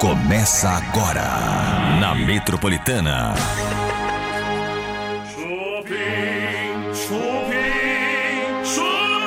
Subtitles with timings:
[0.00, 1.20] Começa agora
[2.00, 3.34] na Metropolitana.
[5.34, 9.20] Chupim, chupim, chupim.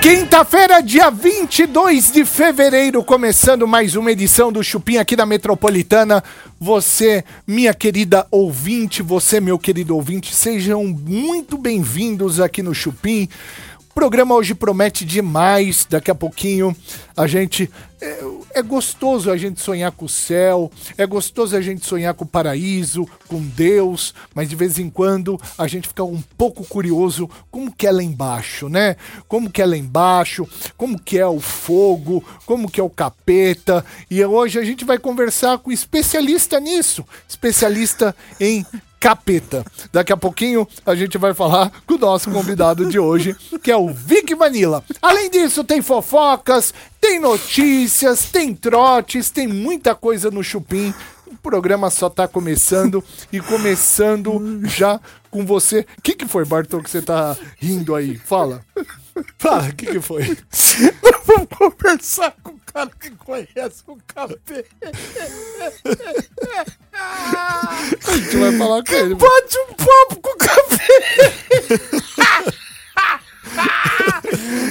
[0.00, 6.24] Quinta-feira, dia 22 de fevereiro, começando mais uma edição do Chupim aqui da Metropolitana.
[6.58, 13.28] Você, minha querida ouvinte, você, meu querido ouvinte, sejam muito bem-vindos aqui no Chupim.
[13.92, 15.86] O programa hoje promete demais.
[15.88, 16.74] Daqui a pouquinho
[17.14, 17.70] a gente.
[18.00, 18.24] É,
[18.54, 22.26] é gostoso a gente sonhar com o céu, é gostoso a gente sonhar com o
[22.26, 27.70] paraíso, com Deus, mas de vez em quando a gente fica um pouco curioso como
[27.70, 28.96] que é lá embaixo, né?
[29.28, 33.84] Como que é lá embaixo, como que é o fogo, como que é o capeta.
[34.10, 38.66] E hoje a gente vai conversar com especialista nisso, especialista em
[39.02, 39.64] capeta.
[39.92, 43.76] Daqui a pouquinho a gente vai falar com o nosso convidado de hoje, que é
[43.76, 44.84] o Vic Vanilla.
[45.02, 50.94] Além disso, tem fofocas, tem notícias, tem trotes, tem muita coisa no Chupim.
[51.26, 55.00] O programa só tá começando e começando já
[55.32, 55.84] com você.
[55.98, 58.16] O que, que foi, Bartol, que você tá rindo aí?
[58.16, 58.64] Fala.
[59.36, 60.36] Fala, o que, que foi?
[61.24, 64.64] Vamos conversar com o cara que conhece o café.
[68.52, 69.14] Vai falar com ele.
[69.14, 71.32] Bate um papo com o café.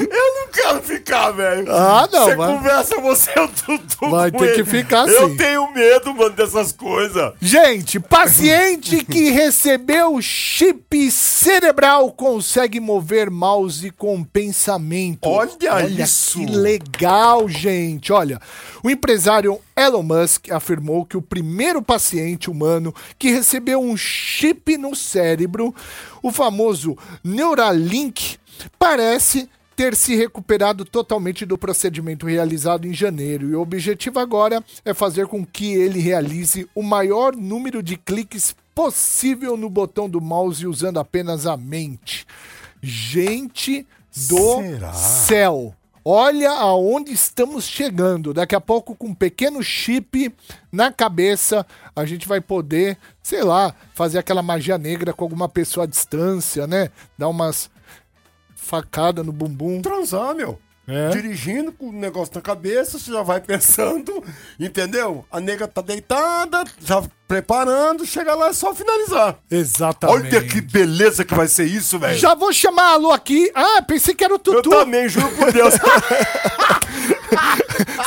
[0.10, 1.32] Eu não quero ficar,
[1.64, 1.76] velho.
[1.76, 4.10] Ah, não, Você vai- conversa, você é o Tutu.
[4.10, 4.66] Vai ter que ele.
[4.66, 5.38] ficar Eu assim.
[5.38, 7.34] tenho medo, mano, dessas coisas.
[7.42, 15.28] Gente, paciente que recebeu chip cerebral consegue mover mouse com pensamento.
[15.28, 16.40] Olha isso.
[16.40, 18.12] que legal, gente.
[18.12, 18.40] Olha,
[18.84, 24.96] o empresário Elon Musk afirmou que o primeiro paciente humano que recebeu um chip no
[24.96, 25.74] cérebro,
[26.22, 28.38] o famoso Neuralink,
[28.78, 29.50] parece
[29.82, 33.50] ter se recuperado totalmente do procedimento realizado em janeiro.
[33.50, 38.56] E o objetivo agora é fazer com que ele realize o maior número de cliques
[38.76, 42.28] possível no botão do mouse usando apenas a mente.
[42.80, 43.88] Gente
[44.30, 44.94] do Será?
[44.94, 45.76] céu.
[46.06, 48.36] Olha aonde estamos chegando.
[48.36, 50.32] Daqui a pouco, com um pequeno chip
[50.72, 51.66] na cabeça,
[51.96, 56.68] a gente vai poder, sei lá, fazer aquela magia negra com alguma pessoa à distância,
[56.68, 56.92] né?
[57.18, 57.68] Dar umas
[58.72, 59.82] facadas no bumbum.
[59.82, 60.58] Transar, meu.
[60.88, 61.10] É?
[61.10, 64.24] Dirigindo com o negócio na cabeça, você já vai pensando,
[64.60, 65.26] entendeu?
[65.30, 69.38] A nega tá deitada, já preparando, chega lá é só finalizar.
[69.50, 70.36] Exatamente.
[70.36, 72.18] Olha que beleza que vai ser isso, velho.
[72.18, 73.52] Já vou chamar a Lu aqui.
[73.54, 74.70] Ah, pensei que era o Eu Tutu.
[74.70, 75.74] também, juro por Deus.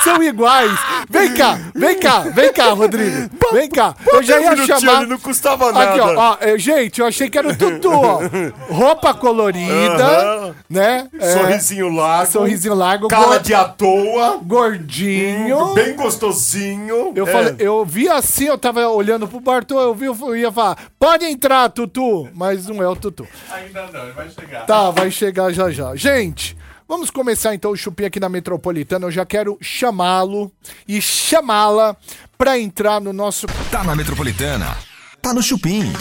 [0.03, 0.79] São iguais.
[1.09, 3.29] Vem cá, vem cá, vem cá, Rodrigo.
[3.55, 3.95] Vem cá.
[4.07, 5.07] Eu já ia chamar.
[5.07, 5.91] não custava nada.
[5.91, 8.21] Aqui, ó, ó, é, gente, eu achei que era o Tutu, ó.
[8.69, 10.55] Roupa colorida, Aham.
[10.69, 11.09] né?
[11.21, 12.33] É, Sorrisinho largo.
[12.33, 14.39] sorrisinho largo, Cara de à toa.
[14.43, 15.75] gordinho.
[15.75, 17.13] Bem gostosinho.
[17.15, 17.33] Eu, É.
[17.33, 21.25] falei, eu vi assim, eu tava olhando pro Bartô, eu vi, eu ia falar, pode
[21.25, 23.27] entrar, Tutu, mas não é o Tutu.
[23.53, 24.67] Ainda não, ele vai chegar.
[24.67, 25.95] Tá, vai chegar já já.
[25.95, 26.57] Gente,
[26.89, 29.07] vamos começar então o chupim aqui na Metropolitana.
[29.07, 30.51] Eu já quero chamá-lo
[30.87, 31.97] e chamá-la
[32.37, 33.47] pra entrar no nosso.
[33.71, 34.77] Tá na Metropolitana.
[35.21, 35.93] Tá no Chupim.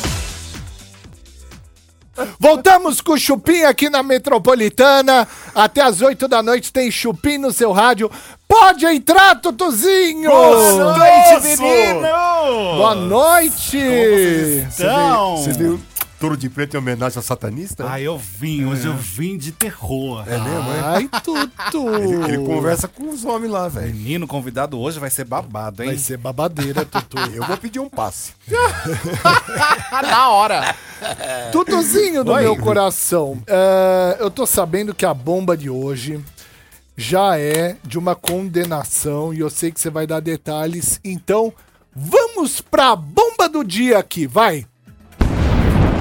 [2.39, 5.27] Voltamos com o chupim aqui na Metropolitana.
[5.55, 8.11] Até às 8 da noite tem chupim no seu rádio.
[8.47, 10.29] Pode entrar, Tutuzinho!
[10.29, 12.01] Boa noite, menino!
[12.77, 13.77] Boa noite!
[13.77, 15.79] Então, Você viu
[16.23, 17.85] Touro de Preto em homenagem ao satanista?
[17.85, 20.23] ah, eu vim, hoje eu vim de terror.
[20.25, 20.79] é mesmo, é?
[20.81, 21.89] Ai, Tutu!
[21.95, 23.93] Ele, ele conversa com os homens lá, velho.
[23.93, 25.89] Menino convidado hoje vai ser babado, hein?
[25.89, 27.17] Vai ser babadeira, Tutu.
[27.35, 28.31] Eu vou pedir um passe.
[30.01, 30.73] na hora.
[31.51, 32.43] Tutuzinho do Oi.
[32.43, 36.23] meu coração, é, eu tô sabendo que a bomba de hoje
[36.95, 41.01] já é de uma condenação e eu sei que você vai dar detalhes.
[41.03, 41.51] Então,
[41.93, 44.65] vamos pra bomba do dia aqui, vai!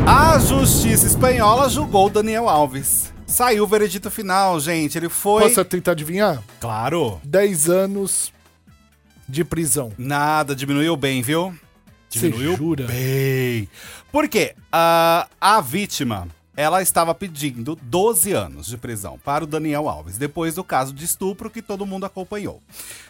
[0.07, 3.13] A justiça espanhola julgou Daniel Alves.
[3.27, 4.99] Saiu o veredito final, gente.
[4.99, 5.43] Ele foi.
[5.45, 6.43] Posso tentar adivinhar?
[6.61, 7.21] Claro.
[7.25, 8.33] 10 anos
[9.29, 9.93] de prisão.
[9.97, 11.55] Nada, diminuiu bem, viu?
[12.11, 12.87] Diminuiu jura?
[12.87, 13.69] bem.
[14.11, 14.55] Por quê?
[14.71, 20.55] Ah, a vítima, ela estava pedindo 12 anos de prisão para o Daniel Alves, depois
[20.57, 22.61] do caso de estupro que todo mundo acompanhou.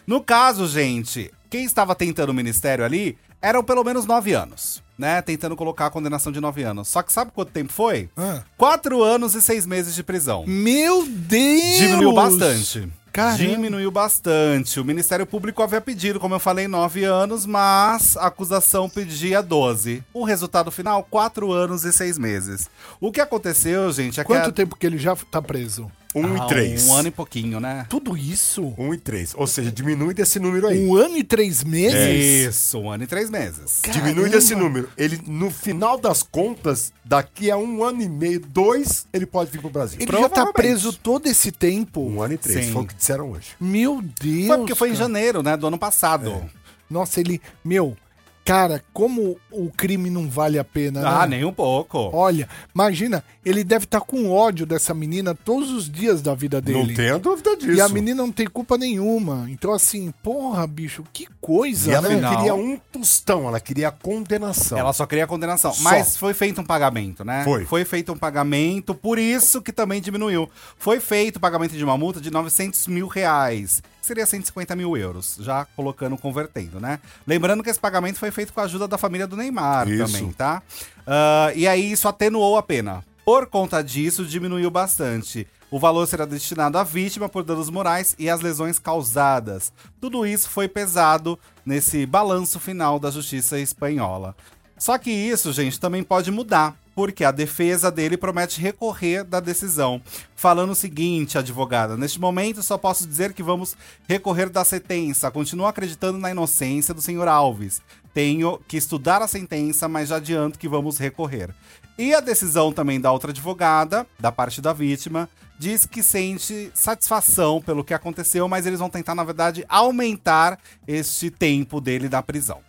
[0.07, 5.21] No caso, gente, quem estava tentando o ministério ali eram pelo menos 9 anos, né?
[5.21, 6.87] Tentando colocar a condenação de 9 anos.
[6.87, 8.09] Só que sabe quanto tempo foi?
[8.17, 8.41] Ah.
[8.57, 10.45] 4 anos e 6 meses de prisão.
[10.47, 11.77] Meu Deus!
[11.77, 12.87] Diminuiu bastante.
[13.11, 13.37] Caramba.
[13.37, 14.79] Diminuiu bastante.
[14.79, 20.03] O Ministério Público havia pedido, como eu falei, 9 anos, mas a acusação pedia 12.
[20.11, 22.67] O resultado final, 4 anos e 6 meses.
[22.99, 24.27] O que aconteceu, gente, é que.
[24.27, 25.91] Quanto a- tempo que ele já tá preso?
[26.15, 26.87] 1 Ah, e 3.
[26.87, 27.85] Um ano e pouquinho, né?
[27.89, 28.73] Tudo isso?
[28.77, 29.33] 1 e 3.
[29.35, 30.85] Ou seja, diminui desse número aí.
[30.85, 32.47] Um ano e três meses?
[32.55, 33.81] Isso, um ano e três meses.
[33.83, 34.29] Diminui Caramba.
[34.29, 34.89] desse número.
[34.97, 39.59] Ele, no final das contas, daqui a um ano e meio, dois, ele pode vir
[39.61, 39.99] pro Brasil.
[40.01, 42.01] Ele já tá preso todo esse tempo?
[42.01, 42.71] Um ano e três, Sim.
[42.73, 43.49] foi o que disseram hoje.
[43.59, 44.47] Meu Deus.
[44.47, 45.03] Foi porque foi em cara.
[45.03, 45.57] janeiro, né?
[45.57, 46.43] Do ano passado.
[46.89, 47.41] Nossa, ele.
[47.65, 47.97] Meu,
[48.45, 51.37] cara, como o crime não vale a pena, Ah, né?
[51.37, 52.09] nem um pouco.
[52.13, 56.87] Olha, imagina, ele deve estar com ódio dessa menina todos os dias da vida dele.
[56.87, 57.71] Não tenha dúvida disso.
[57.71, 59.45] E a menina não tem culpa nenhuma.
[59.49, 62.15] Então, assim, porra, bicho, que coisa, E ela né?
[62.15, 62.35] não Não.
[62.37, 64.77] queria um tostão, ela queria a condenação.
[64.77, 65.73] Ela só queria a condenação.
[65.73, 65.83] Só.
[65.83, 67.43] Mas foi feito um pagamento, né?
[67.43, 67.65] Foi.
[67.65, 70.49] Foi feito um pagamento, por isso que também diminuiu.
[70.77, 73.81] Foi feito o pagamento de uma multa de 900 mil reais.
[74.01, 76.99] que Seria 150 mil euros, já colocando, convertendo, né?
[77.25, 80.05] Lembrando que esse pagamento foi feito com a ajuda da família do Neymar Isso.
[80.05, 80.61] também, tá?
[81.07, 83.03] Ah, e aí isso atenuou a pena.
[83.23, 85.47] Por conta disso, diminuiu bastante.
[85.71, 89.73] O valor será destinado à vítima por danos morais e às lesões causadas.
[89.99, 94.35] Tudo isso foi pesado nesse balanço final da justiça espanhola.
[94.77, 100.01] Só que isso, gente, também pode mudar, porque a defesa dele promete recorrer da decisão.
[100.35, 103.75] Falando o seguinte, advogada, neste momento só posso dizer que vamos
[104.07, 105.31] recorrer da sentença.
[105.31, 107.81] Continuo acreditando na inocência do senhor Alves.
[108.13, 111.49] Tenho que estudar a sentença, mas já adianto que vamos recorrer.
[111.97, 117.61] E a decisão também da outra advogada, da parte da vítima, diz que sente satisfação
[117.61, 122.59] pelo que aconteceu, mas eles vão tentar, na verdade, aumentar este tempo dele da prisão.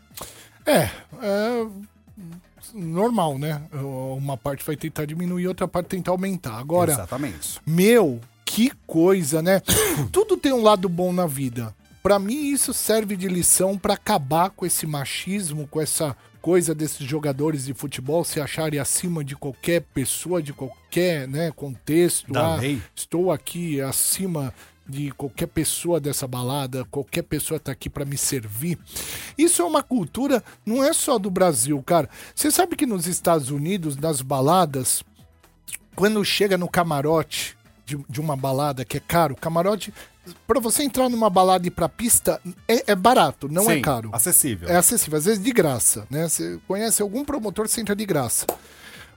[0.66, 0.88] É,
[1.22, 1.66] é
[2.74, 3.62] normal, né?
[3.72, 6.58] Uma parte vai tentar diminuir, outra parte tentar aumentar.
[6.58, 7.60] Agora, Exatamente.
[7.66, 9.60] meu, que coisa, né?
[10.12, 11.74] Tudo tem um lado bom na vida.
[12.04, 17.06] Pra mim isso serve de lição pra acabar com esse machismo, com essa coisa desses
[17.06, 22.30] jogadores de futebol se acharem acima de qualquer pessoa, de qualquer, né, contexto.
[22.36, 22.58] Ah.
[22.94, 24.52] Estou aqui acima
[24.86, 28.78] de qualquer pessoa dessa balada, qualquer pessoa tá aqui pra me servir.
[29.38, 32.10] Isso é uma cultura, não é só do Brasil, cara.
[32.34, 35.02] Você sabe que nos Estados Unidos, nas baladas,
[35.96, 39.90] quando chega no camarote de, de uma balada que é caro, camarote,
[40.46, 43.82] pra você entrar numa balada e ir pra pista, é, é barato, não é Sim,
[43.82, 44.10] caro.
[44.12, 44.68] Acessível.
[44.68, 46.28] É acessível, às vezes de graça, né?
[46.28, 48.46] Você conhece algum promotor, você entra de graça.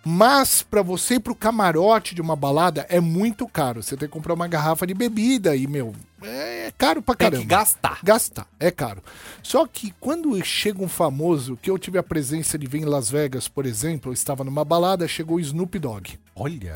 [0.10, 3.84] Mas pra você ir pro camarote de uma balada é muito caro.
[3.84, 5.94] Você tem que comprar uma garrafa de bebida e, meu,
[6.24, 7.42] é caro pra Tem caramba.
[7.42, 8.00] que gastar.
[8.02, 9.04] Gastar, é caro.
[9.44, 13.10] Só que quando chega um famoso, que eu tive a presença de ver em Las
[13.10, 16.18] Vegas, por exemplo, eu estava numa balada, chegou o Snoop Dogg.
[16.40, 16.76] Olha.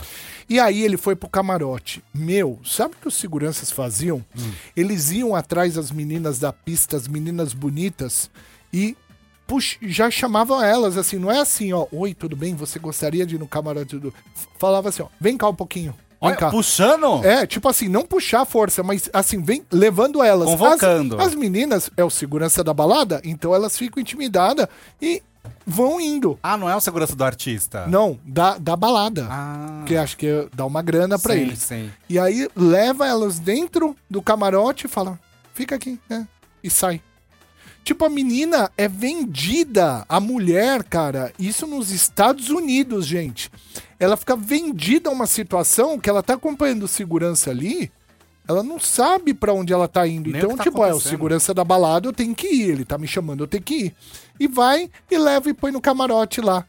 [0.50, 2.04] E aí ele foi pro camarote.
[2.14, 4.26] Meu, sabe o que os seguranças faziam?
[4.76, 8.30] Eles iam atrás das meninas da pista, as meninas bonitas,
[8.74, 8.98] e
[9.46, 12.56] pux, já chamavam elas assim, não é assim, ó, oi, tudo bem?
[12.56, 14.14] Você gostaria de ir no camarote do.
[14.58, 15.92] Falava assim, ó, vem cá um pouquinho.
[15.92, 16.50] Vem Olha, cá.
[16.50, 17.24] puxando?
[17.26, 20.48] É, tipo assim, não puxar a força, mas assim, vem levando elas.
[20.48, 21.20] Convocando.
[21.20, 24.68] As, as meninas é o segurança da balada, então elas ficam intimidadas
[25.02, 25.22] e
[25.66, 26.38] vão indo.
[26.42, 27.86] Ah, não é o segurança do artista?
[27.88, 29.28] Não, da, da balada.
[29.30, 29.84] Ah.
[29.86, 31.60] Que acho que dá uma grana pra Sim, eles.
[31.60, 31.92] sim.
[32.10, 35.20] E aí leva elas dentro do camarote e fala:
[35.54, 36.28] fica aqui, né?
[36.64, 37.02] E sai.
[37.84, 43.50] Tipo, a menina é vendida, a mulher, cara, isso nos Estados Unidos, gente.
[44.00, 47.92] Ela fica vendida a uma situação que ela tá acompanhando segurança ali,
[48.52, 50.30] ela não sabe pra onde ela tá indo.
[50.30, 52.98] Nem então, tá tipo, é, o segurança da balada, eu tenho que ir, ele tá
[52.98, 53.96] me chamando, eu tenho que ir.
[54.40, 56.66] E vai e leva e põe no camarote lá.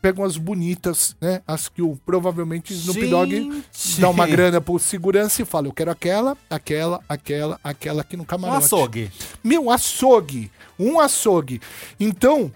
[0.00, 1.42] Pegam as bonitas, né?
[1.46, 3.62] As que o provavelmente Snoop Dogg
[4.00, 8.24] dá uma grana pro segurança e fala: Eu quero aquela, aquela, aquela, aquela aqui no
[8.24, 8.64] Um camarote.
[8.64, 9.12] açougue.
[9.44, 10.50] Meu, açougue.
[10.76, 11.60] Um açougue.
[12.00, 12.50] Então,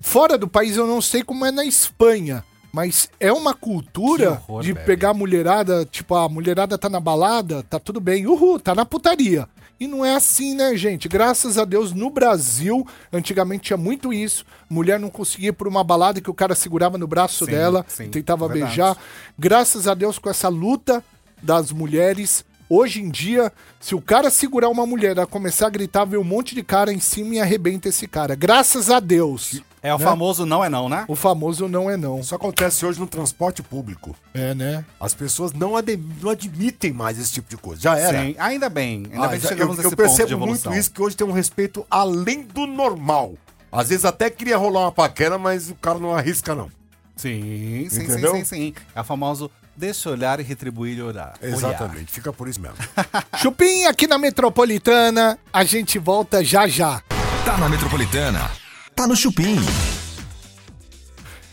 [0.00, 2.42] fora do país, eu não sei como é na Espanha.
[2.76, 4.84] Mas é uma cultura horror, de velho.
[4.84, 8.84] pegar a mulherada, tipo, a mulherada tá na balada, tá tudo bem, uhul, tá na
[8.84, 9.48] putaria.
[9.80, 11.08] E não é assim, né, gente?
[11.08, 14.44] Graças a Deus, no Brasil, antigamente tinha muito isso.
[14.68, 17.82] Mulher não conseguia ir por uma balada que o cara segurava no braço Sim, dela,
[17.88, 18.66] sim, tentava verdade.
[18.66, 18.96] beijar.
[19.38, 21.02] Graças a Deus, com essa luta
[21.42, 26.04] das mulheres, hoje em dia, se o cara segurar uma mulher, ela começar a gritar,
[26.04, 28.34] vem um monte de cara em cima e arrebenta esse cara.
[28.34, 29.62] Graças a Deus.
[29.86, 30.04] É o né?
[30.04, 31.04] famoso não é não, né?
[31.06, 32.18] O famoso não é não.
[32.18, 34.16] Isso acontece hoje no transporte público.
[34.34, 34.84] É, né?
[34.98, 35.74] As pessoas não,
[36.20, 37.80] não admitem mais esse tipo de coisa.
[37.80, 38.20] Já era.
[38.20, 39.04] Sim, ainda bem.
[39.12, 41.24] Ainda Ah, bem que chegamos eu, eu ponto de percebo muito isso, que hoje tem
[41.24, 43.34] um respeito além do normal.
[43.70, 46.68] Às vezes até queria rolar uma paquera, mas o cara não arrisca, não.
[47.14, 48.32] Sim, sim, Entendeu?
[48.32, 48.74] sim, sim, sim.
[48.92, 51.34] É o famoso deixa olhar e retribuir olhar.
[51.40, 52.76] Exatamente, fica por isso mesmo.
[53.38, 55.38] Chupim aqui na Metropolitana.
[55.52, 57.02] A gente volta já já.
[57.44, 58.50] Tá na Metropolitana.
[58.96, 59.56] Tá no Chupim.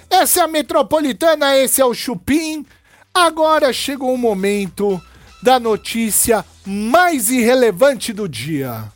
[0.10, 2.66] Essa é a Metropolitana, esse é o Chupim.
[3.14, 5.00] Agora chegou o momento
[5.42, 8.90] da notícia mais irrelevante do dia.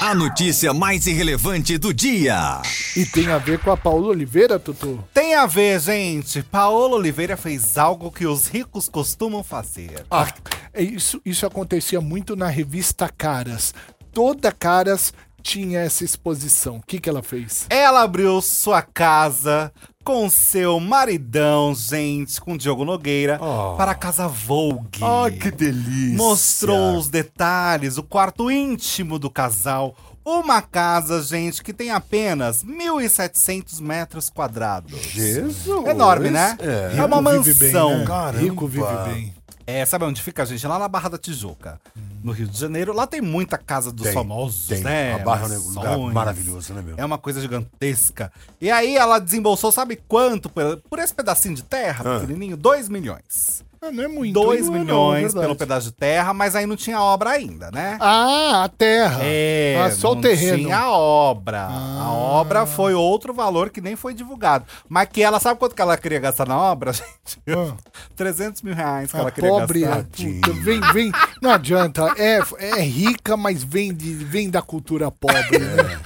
[0.00, 2.62] A notícia mais irrelevante do dia.
[2.96, 5.02] E tem a ver com a Paula Oliveira, Tutu?
[5.12, 6.44] Tem a ver, gente.
[6.44, 10.06] Paola Oliveira fez algo que os ricos costumam fazer.
[10.08, 10.32] Ah,
[10.72, 13.74] é isso, isso acontecia muito na revista Caras.
[14.12, 15.12] Toda Caras
[15.46, 16.78] tinha essa exposição.
[16.78, 17.66] O que, que ela fez?
[17.70, 19.72] Ela abriu sua casa
[20.02, 23.38] com seu maridão, gente, com Diogo Nogueira,
[23.76, 25.00] para a casa Vogue.
[25.02, 26.16] Ai, que delícia.
[26.16, 29.96] Mostrou os detalhes, o quarto íntimo do casal.
[30.24, 35.00] Uma casa, gente, que tem apenas 1.700 metros quadrados.
[35.00, 35.64] Jesus.
[35.86, 36.58] Enorme, né?
[36.60, 36.98] É.
[36.98, 37.98] É uma vive bem, mansão.
[37.98, 38.04] né?
[38.04, 38.38] Caramba.
[38.40, 39.34] Rico vive bem.
[39.66, 40.64] É, sabe onde fica, gente?
[40.66, 41.80] Lá na Barra da Tijuca,
[42.22, 42.92] no Rio de Janeiro.
[42.92, 44.80] Lá tem muita casa dos Tem, famosos, tem.
[44.80, 45.14] né?
[45.14, 46.94] A Barra é um lugar maravilhoso, né, meu?
[46.96, 48.32] É uma coisa gigantesca.
[48.60, 52.20] E aí ela desembolsou, sabe quanto por, por esse pedacinho de terra, Ah.
[52.20, 52.56] pequenininho?
[52.56, 53.64] 2 milhões.
[53.86, 54.32] Ah, não é muito.
[54.32, 55.40] 2 não é não, milhões verdade.
[55.46, 57.96] pelo pedaço de terra, mas aí não tinha obra ainda, né?
[58.00, 59.20] Ah, a terra.
[59.22, 60.54] É, ah, só o terreno.
[60.54, 60.58] Ah.
[60.58, 61.66] tinha obra.
[61.68, 64.64] A obra foi outro valor que nem foi divulgado.
[64.88, 67.40] Mas que ela, sabe quanto que ela queria gastar na obra, gente?
[67.48, 67.74] Ah.
[68.16, 69.98] 300 mil reais que A ela queria pobre, gastar.
[70.00, 75.10] é, puta, vem, vem, não adianta, é, é rica, mas vem, de, vem da cultura
[75.10, 76.00] pobre, né?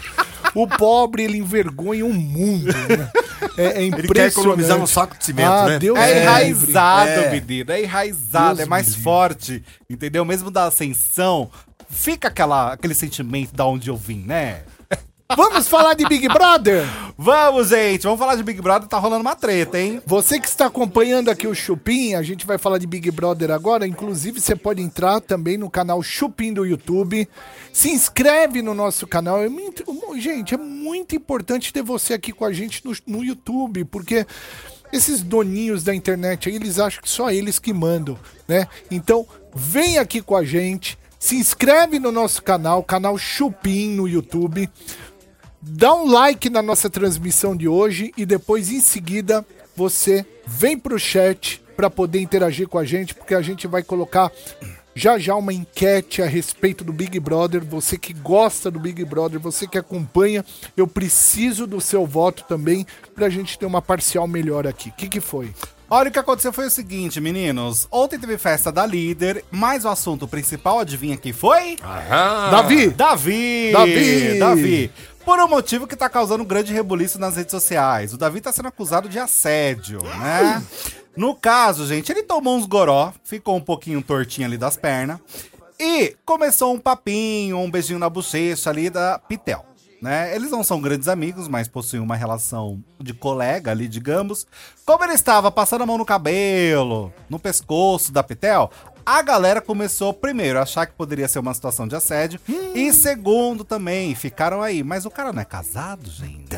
[0.54, 3.10] O pobre, ele envergonha o mundo, né?
[3.56, 4.38] É, é Ele quer impressionante.
[4.38, 5.78] economizar no saco de cimento, ah, né?
[5.78, 7.30] Deus É enraizado, É.
[7.30, 7.72] menino.
[7.72, 9.02] É enraizado, Deus é mais me livre.
[9.04, 9.64] forte.
[9.88, 10.24] Entendeu?
[10.24, 11.50] Mesmo da ascensão,
[11.88, 14.62] fica aquela, aquele sentimento da onde eu vim, né?
[15.36, 16.84] Vamos falar de Big Brother?
[17.16, 18.02] Vamos, gente.
[18.02, 18.88] Vamos falar de Big Brother.
[18.88, 20.02] Tá rolando uma treta, hein?
[20.04, 23.86] Você que está acompanhando aqui o Chupim, a gente vai falar de Big Brother agora.
[23.86, 27.28] Inclusive, você pode entrar também no canal Chupim do YouTube.
[27.72, 29.38] Se inscreve no nosso canal.
[29.38, 29.48] É
[30.18, 34.26] gente, é muito importante ter você aqui com a gente no, no YouTube, porque
[34.92, 38.18] esses doninhos da internet aí, eles acham que só eles que mandam,
[38.48, 38.66] né?
[38.90, 40.98] Então, vem aqui com a gente.
[41.20, 44.68] Se inscreve no nosso canal, canal Chupim no YouTube.
[45.62, 49.44] Dá um like na nossa transmissão de hoje e depois em seguida
[49.76, 54.32] você vem pro chat para poder interagir com a gente, porque a gente vai colocar
[54.94, 57.62] já já uma enquete a respeito do Big Brother.
[57.62, 60.44] Você que gosta do Big Brother, você que acompanha,
[60.76, 64.88] eu preciso do seu voto também pra gente ter uma parcial melhor aqui.
[64.88, 65.52] O que que foi?
[65.92, 67.88] Olha, o que aconteceu foi o seguinte, meninos.
[67.90, 71.76] Ontem teve festa da líder, mas o assunto principal, adivinha quem foi?
[72.52, 72.90] Davi!
[72.90, 73.70] Davi!
[73.72, 74.38] Davi!
[74.38, 74.92] Davi!
[75.24, 78.14] Por um motivo que tá causando um grande rebuliço nas redes sociais.
[78.14, 80.62] O Davi tá sendo acusado de assédio, né?
[81.16, 85.18] No caso, gente, ele tomou uns goró, ficou um pouquinho tortinho ali das pernas
[85.78, 89.64] e começou um papinho, um beijinho na bochecha ali da Pitel.
[90.00, 90.34] Né?
[90.34, 94.46] Eles não são grandes amigos, mas possuem uma relação de colega ali, digamos.
[94.86, 98.70] Como ele estava passando a mão no cabelo, no pescoço da Pitel,
[99.04, 102.40] a galera começou, primeiro, a achar que poderia ser uma situação de assédio.
[102.74, 104.82] E segundo, também, ficaram aí.
[104.82, 106.56] Mas o cara não é casado, gente?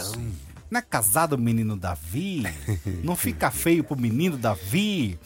[0.71, 2.45] Não é casado o menino Davi?
[3.03, 5.19] Não fica feio pro menino Davi?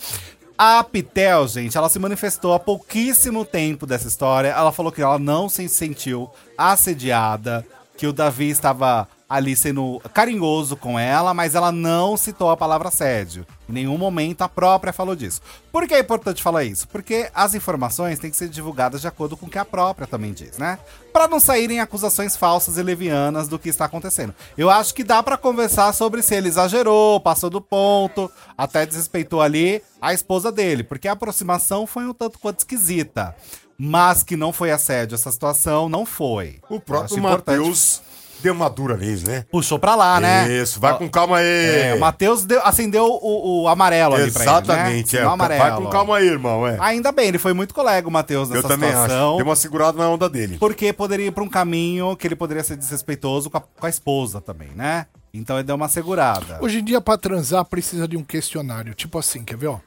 [0.58, 4.48] A Pitel, gente, ela se manifestou há pouquíssimo tempo dessa história.
[4.48, 7.64] Ela falou que ela não se sentiu assediada,
[7.96, 12.88] que o Davi estava ali sendo carinhoso com ela, mas ela não citou a palavra
[12.88, 13.44] assédio.
[13.68, 15.40] Em nenhum momento a própria falou disso.
[15.72, 16.86] Por que é importante falar isso?
[16.88, 20.32] Porque as informações têm que ser divulgadas de acordo com o que a própria também
[20.32, 20.78] diz, né?
[21.12, 24.32] Para não saírem acusações falsas e levianas do que está acontecendo.
[24.56, 29.42] Eu acho que dá para conversar sobre se ele exagerou, passou do ponto, até desrespeitou
[29.42, 33.34] ali a esposa dele, porque a aproximação foi um tanto quanto esquisita.
[33.78, 36.58] Mas que não foi assédio essa situação, não foi.
[36.70, 37.22] O Eu próprio.
[37.22, 38.00] Matheus
[38.40, 39.44] deu uma dura neles, né?
[39.50, 40.50] Puxou pra lá, né?
[40.50, 41.46] Isso, vai Ó, com calma aí.
[41.46, 44.98] É, o Matheus deu- acendeu o, o amarelo ali pra ele, Exatamente, né?
[44.98, 45.02] é.
[45.02, 45.60] Acendeu o amarelo.
[45.62, 46.76] Vai com calma aí, irmão, é.
[46.80, 49.28] Ainda bem, ele foi muito colega, o Matheus, Eu nessa também situação.
[49.30, 49.36] acho.
[49.38, 50.56] Deu uma segurada na onda dele.
[50.58, 53.90] Porque poderia ir pra um caminho que ele poderia ser desrespeitoso com a, com a
[53.90, 55.06] esposa também, né?
[55.34, 56.58] Então ele deu uma segurada.
[56.62, 58.94] Hoje em dia, pra transar, precisa de um questionário.
[58.94, 59.78] Tipo assim, quer ver, ó?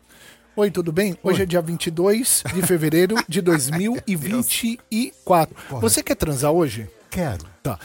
[0.60, 1.18] Oi, tudo bem?
[1.24, 5.56] Hoje é dia 22 de fevereiro de 2024.
[5.80, 6.90] Você quer transar hoje?
[7.10, 7.46] Quero.
[7.64, 7.80] Tá.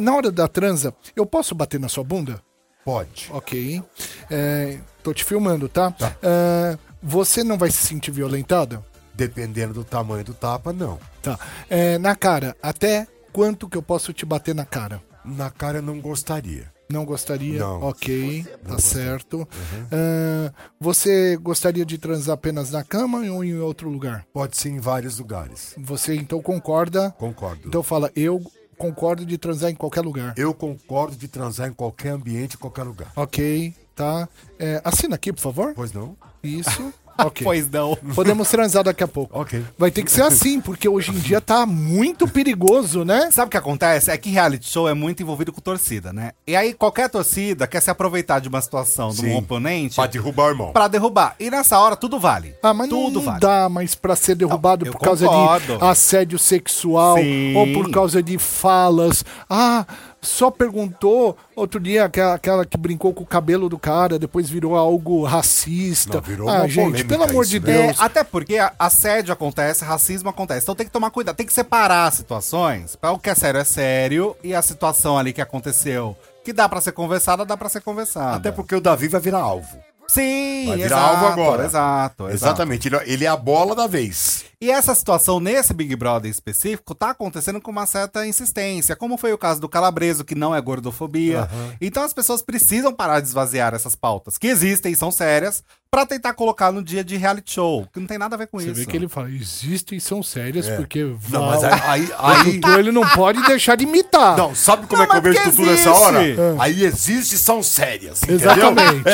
[0.00, 2.40] Na hora da transa, eu posso bater na sua bunda?
[2.84, 3.28] Pode.
[3.32, 3.82] Ok.
[4.30, 5.92] É, tô te filmando, tá?
[6.22, 8.80] É, você não vai se sentir violentada?
[9.12, 11.00] Dependendo do tamanho do tapa, não.
[11.20, 11.36] Tá.
[11.68, 15.02] É, na cara, até quanto que eu posso te bater na cara?
[15.24, 16.72] Na cara eu não gostaria.
[16.90, 17.60] Não gostaria?
[17.60, 17.82] Não.
[17.82, 19.48] Ok, tá certo.
[19.92, 24.26] É, você gostaria de transar apenas na cama ou em outro lugar?
[24.32, 25.74] Pode ser em vários lugares.
[25.78, 27.12] Você então concorda?
[27.12, 27.68] Concordo.
[27.68, 28.42] Então fala, eu
[28.76, 30.34] concordo de transar em qualquer lugar.
[30.36, 33.12] Eu concordo de transar em qualquer ambiente, em qualquer lugar.
[33.14, 34.28] Ok, tá.
[34.58, 35.74] É, assina aqui, por favor.
[35.74, 36.16] Pois não?
[36.42, 36.92] Isso.
[37.26, 37.44] Ok.
[37.44, 37.96] Pois não.
[38.14, 39.38] Podemos transar daqui a pouco.
[39.38, 39.64] Ok.
[39.78, 43.30] Vai ter que ser assim, porque hoje em dia tá muito perigoso, né?
[43.30, 44.10] Sabe o que acontece?
[44.10, 46.32] É que reality show é muito envolvido com torcida, né?
[46.46, 50.46] E aí qualquer torcida quer se aproveitar de uma situação de um oponente Pra derrubar
[50.46, 50.72] o irmão.
[50.72, 51.34] pra derrubar.
[51.38, 52.54] E nessa hora tudo vale.
[52.62, 53.40] Ah, mas não, tudo não vale.
[53.40, 55.78] dá mais pra ser derrubado Não, por causa concordo.
[55.78, 57.54] de assédio sexual Sim.
[57.56, 59.24] ou por causa de falas.
[59.48, 59.84] Ah,
[60.22, 64.76] só perguntou outro dia aquela, aquela que brincou com o cabelo do cara, depois virou
[64.76, 66.14] algo racista.
[66.14, 67.72] Não, virou ah, uma gente, pelo amor isso, de né?
[67.72, 68.00] É, Deus.
[68.00, 70.64] até porque a- assédio acontece, racismo acontece.
[70.64, 72.98] Então tem que tomar cuidado, tem que separar as situações.
[73.02, 76.80] O que é sério é sério e a situação ali que aconteceu, que dá pra
[76.80, 78.36] ser conversada, dá pra ser conversada.
[78.36, 79.78] Até porque o Davi vai virar alvo.
[80.08, 81.64] Sim, Vai virar exato, alvo agora.
[81.64, 82.34] Exato, exato.
[82.34, 82.88] Exatamente.
[82.88, 84.44] Ele, ele é a bola da vez.
[84.62, 89.32] E essa situação nesse Big Brother específico tá acontecendo com uma certa insistência, como foi
[89.32, 91.48] o caso do Calabreso, que não é gordofobia.
[91.80, 96.04] Então as pessoas precisam parar de esvaziar essas pautas, que existem e são sérias, pra
[96.06, 98.66] tentar colocar no dia de reality show, que não tem nada a ver com Você
[98.66, 98.74] isso.
[98.76, 101.04] vê que ele fala, existem e são sérias, porque É.
[101.04, 101.80] Não, Val- mas aí.
[102.18, 104.36] aí, o aí- ele não pode deixar de imitar.
[104.36, 106.22] não, sabe como Não, é que eu vejo porque tudo nessa hora?
[106.22, 106.40] existe.
[106.60, 108.20] Aí existe e são sérias.
[108.28, 109.04] Exatamente.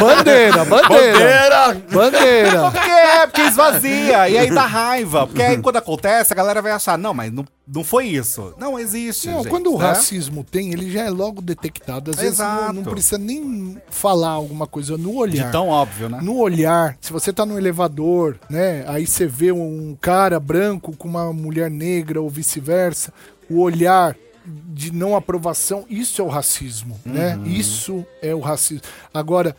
[0.00, 1.18] Bandeira, bandeira.
[1.18, 1.74] Bandeira!
[1.92, 2.70] Bandeira.
[2.70, 5.26] Porque é, porque esvazia, e aí dá raiva.
[5.26, 8.54] Porque aí quando acontece, a galera vai achar, não, mas não, não foi isso.
[8.58, 9.28] Não existe.
[9.28, 9.86] Não, gente, quando o né?
[9.86, 12.10] racismo tem, ele já é logo detectado.
[12.10, 12.72] Às vezes não, Exato.
[12.72, 15.46] não precisa nem falar alguma coisa no olhar.
[15.46, 16.20] De tão óbvio, né?
[16.22, 18.84] No olhar, se você tá no elevador, né?
[18.86, 23.12] Aí você vê um cara branco com uma mulher negra ou vice-versa,
[23.50, 27.36] o olhar de não aprovação, isso é o racismo, né?
[27.36, 27.46] Uhum.
[27.46, 28.82] Isso é o racismo.
[29.12, 29.54] Agora,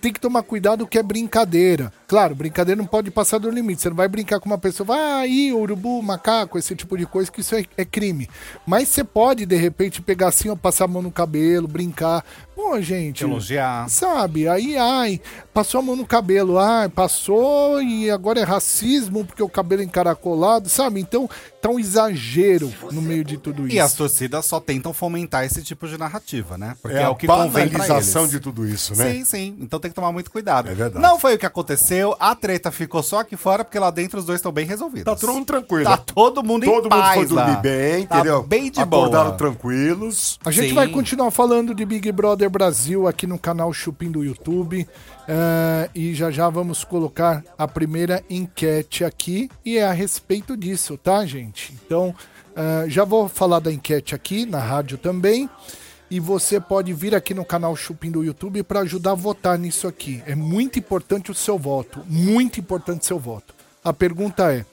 [0.00, 1.92] tem que tomar cuidado que é brincadeira.
[2.06, 3.82] Claro, brincadeira não pode passar do limite.
[3.82, 7.30] Você não vai brincar com uma pessoa, vai aí, urubu, macaco, esse tipo de coisa,
[7.30, 8.28] que isso é, é crime.
[8.66, 12.24] Mas você pode, de repente, pegar assim, ó, passar a mão no cabelo, brincar.
[12.54, 13.24] Pô, gente.
[13.24, 13.88] Elogiar.
[13.88, 14.46] Sabe?
[14.46, 15.20] Aí, ai,
[15.52, 19.84] passou a mão no cabelo, ai, passou e agora é racismo porque o cabelo é
[19.84, 21.00] encaracolado, sabe?
[21.00, 21.28] Então,
[21.60, 23.74] tá um exagero no meio de tudo isso.
[23.74, 26.76] E as torcidas só tentam fomentar esse tipo de narrativa, né?
[26.80, 29.12] Porque É, é, a o que convém pra banalização de tudo isso, né?
[29.12, 29.56] Sim, sim.
[29.58, 30.68] Então tem que tomar muito cuidado.
[30.70, 31.02] É verdade.
[31.02, 34.24] Não foi o que aconteceu, a treta ficou só aqui fora, porque lá dentro os
[34.24, 35.04] dois estão bem resolvidos.
[35.04, 35.84] Tá todo mundo tranquilo.
[35.84, 37.56] Tá todo mundo Todo em mundo paz foi dormir lá.
[37.56, 38.42] bem, Tá entendeu?
[38.42, 39.36] bem de Acordaram boa.
[39.38, 40.38] tranquilos.
[40.44, 40.74] A gente Sim.
[40.74, 44.86] vai continuar falando de Big Brother Brasil aqui no canal Chupim do YouTube.
[45.26, 49.48] eh, e já já vamos colocar a primeira enquete aqui.
[49.64, 51.72] E é a respeito disso, tá, gente?
[51.86, 52.14] Então,
[52.54, 55.48] eh, já vou falar da enquete aqui na rádio também.
[56.14, 59.88] E você pode vir aqui no canal Chupim do YouTube para ajudar a votar nisso
[59.88, 60.22] aqui.
[60.24, 62.04] É muito importante o seu voto.
[62.06, 63.52] Muito importante o seu voto.
[63.82, 64.64] A pergunta é: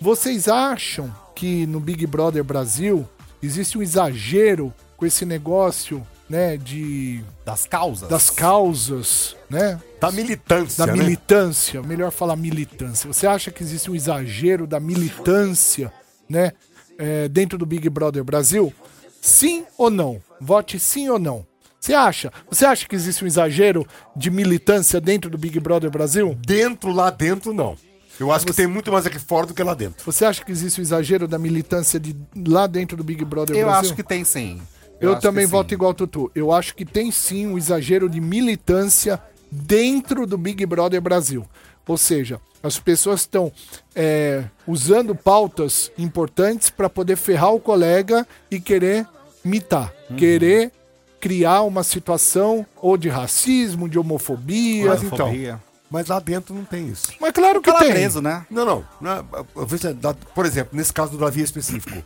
[0.00, 3.08] vocês acham que no Big Brother Brasil
[3.40, 8.08] existe um exagero com esse negócio, né, de Das causas.
[8.08, 10.98] das causas, né, Da militância, da né?
[11.00, 13.06] militância, melhor falar militância.
[13.12, 15.92] Você acha que existe um exagero da militância,
[16.28, 16.50] né,
[16.98, 18.74] é, dentro do Big Brother Brasil?
[19.20, 20.20] Sim ou não?
[20.44, 21.46] Vote sim ou não.
[21.80, 22.30] Você acha?
[22.50, 26.36] Você acha que existe um exagero de militância dentro do Big Brother Brasil?
[26.46, 27.76] Dentro, lá dentro, não.
[28.20, 30.04] Eu acho que tem muito mais aqui fora do que lá dentro.
[30.04, 32.14] Você acha que existe um exagero da militância de
[32.46, 33.80] lá dentro do Big Brother Eu Brasil?
[33.80, 34.60] acho que tem sim.
[35.00, 35.52] Eu, acho também que sim.
[35.52, 36.30] voto igual o Tutu.
[36.34, 41.44] Eu acho que tem sim um exagero de militância dentro do Big Brother Brasil.
[41.86, 43.50] Ou seja, as pessoas estão
[43.94, 49.06] é, usando pautas importantes para poder ferrar o colega e querer
[49.44, 50.18] mitar, Uhum.
[50.18, 50.72] querer
[51.20, 54.88] criar uma situação ou de racismo, de homofobia.
[54.90, 57.12] Mas então, mas lá dentro não tem isso.
[57.20, 57.78] Mas claro que tem.
[57.80, 58.44] Calabreso, né?
[58.50, 58.84] Não, não.
[59.00, 62.02] não vejo, da- por exemplo, nesse caso do Davi específico.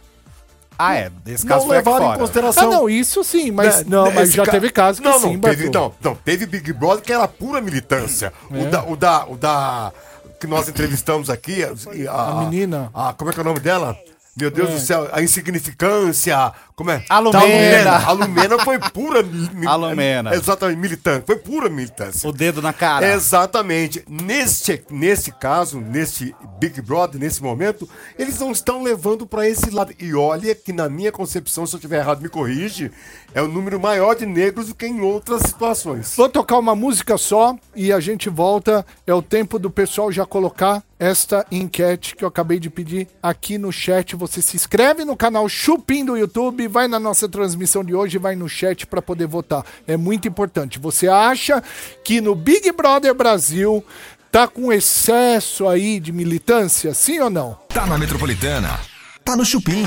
[0.79, 1.11] Ah, é.
[1.25, 2.15] Desse caso não levaram em fora.
[2.15, 2.71] Ah, consideração.
[2.71, 5.41] não, isso sim, mas né, não, mas já ca- teve casos que não, sim, não,
[5.41, 8.33] teve, não, não, teve Big Brother que era pura militância.
[8.53, 8.59] É.
[8.63, 9.27] O, da, o da.
[9.27, 9.93] O da.
[10.39, 11.65] Que nós entrevistamos aqui.
[11.65, 12.91] A, A menina.
[12.95, 13.97] a- como é que é o nome dela?
[14.37, 16.53] Meu Deus do céu, a insignificância.
[16.79, 17.03] Como é?
[17.09, 17.85] A Lumena.
[17.91, 19.21] Tá, A Lumena foi pura.
[19.21, 20.33] mi- mi- A Lumena.
[20.33, 21.27] Exatamente, militante.
[21.27, 22.29] Foi pura militância.
[22.31, 23.13] O dedo na cara.
[23.13, 24.05] Exatamente.
[24.09, 29.93] Neste, nesse caso, neste Big Brother, nesse momento, eles não estão levando para esse lado.
[29.99, 32.93] E olha que, na minha concepção, se eu estiver errado, me corrige,
[33.35, 36.15] é o número maior de negros do que em outras situações.
[36.17, 38.87] Vou tocar uma música só e a gente volta.
[39.05, 43.57] É o tempo do pessoal já colocar esta enquete que eu acabei de pedir aqui
[43.59, 44.15] no chat.
[44.17, 48.37] Você se inscreve no canal Chupim do YouTube, vai na nossa transmissão de hoje, vai
[48.37, 49.65] no chat para poder votar.
[49.87, 50.79] É muito importante.
[50.79, 51.63] Você acha
[52.05, 53.85] que no Big Brother Brasil
[54.31, 57.59] tá com excesso aí de militância, sim ou não?
[57.69, 58.79] Tá na Metropolitana.
[59.25, 59.87] Tá no Chupim.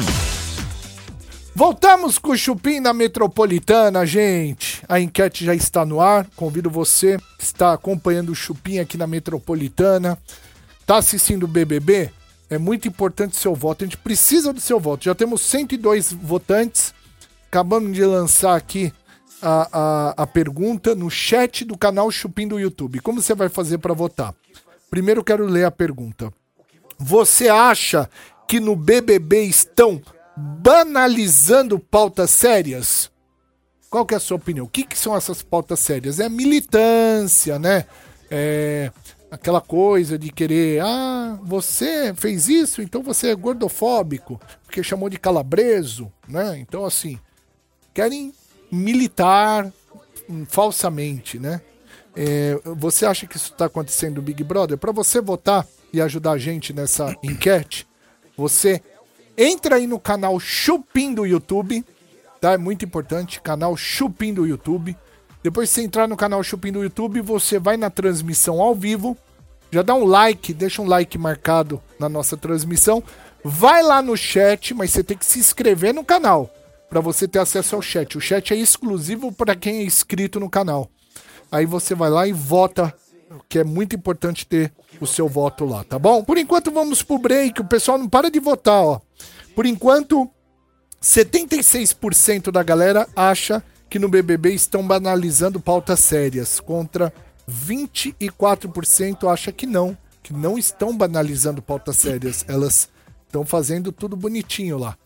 [1.54, 4.82] Voltamos com o Chupim na Metropolitana, gente.
[4.88, 6.26] A enquete já está no ar.
[6.36, 10.18] Convido você que está acompanhando o Chupim aqui na Metropolitana.
[10.86, 12.10] Tá assistindo o BBB?
[12.52, 13.86] É muito importante o seu voto.
[13.86, 15.06] A gente precisa do seu voto.
[15.06, 16.94] Já temos 102 votantes.
[17.48, 18.94] Acabamos de lançar aqui
[19.42, 23.00] a, a, a pergunta no chat do canal Chupim do YouTube.
[23.00, 24.36] Como você vai fazer para votar?
[24.90, 26.30] Primeiro quero ler a pergunta.
[27.00, 28.10] Você acha
[28.46, 30.02] que no BBB estão
[30.36, 33.10] banalizando pautas sérias?
[33.90, 34.66] Qual que é a sua opinião?
[34.66, 36.20] O que, que são essas pautas sérias?
[36.20, 37.86] É militância, né?
[38.30, 38.92] É
[39.32, 45.18] aquela coisa de querer, ah, você fez isso, então você é gordofóbico, porque chamou de
[45.18, 46.60] calabreso, né?
[46.60, 47.18] Então, assim,
[47.94, 48.34] querem
[48.70, 49.72] militar
[50.48, 51.62] falsamente, né?
[52.14, 54.78] É, você acha que isso está acontecendo no Big Brother?
[54.78, 57.88] Para você votar e ajudar a gente nessa enquete,
[58.36, 58.82] você
[59.38, 61.86] entra aí no canal Chupim do YouTube,
[62.42, 62.52] tá?
[62.52, 64.98] É muito importante, canal Chupim do YouTube.
[65.44, 69.18] Depois que você entrar no canal Chupim do YouTube, você vai na transmissão ao vivo,
[69.72, 73.02] já dá um like, deixa um like marcado na nossa transmissão.
[73.44, 76.54] Vai lá no chat, mas você tem que se inscrever no canal
[76.90, 78.18] para você ter acesso ao chat.
[78.18, 80.90] O chat é exclusivo para quem é inscrito no canal.
[81.50, 82.94] Aí você vai lá e vota,
[83.48, 86.22] que é muito importante ter o seu voto lá, tá bom?
[86.22, 89.00] Por enquanto vamos pro break, o pessoal não para de votar, ó.
[89.56, 90.30] Por enquanto,
[91.02, 97.14] 76% da galera acha que no BBB estão banalizando pautas sérias, contra
[97.50, 102.88] 24% acha que não, que não estão banalizando pautas sérias, elas
[103.28, 104.98] estão fazendo tudo bonitinho lá.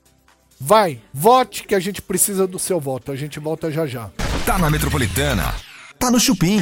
[0.60, 3.12] Vai, vote que a gente precisa do seu voto.
[3.12, 4.12] A gente volta já já.
[4.46, 5.56] Tá na Metropolitana.
[5.98, 6.60] Tá no Chupim.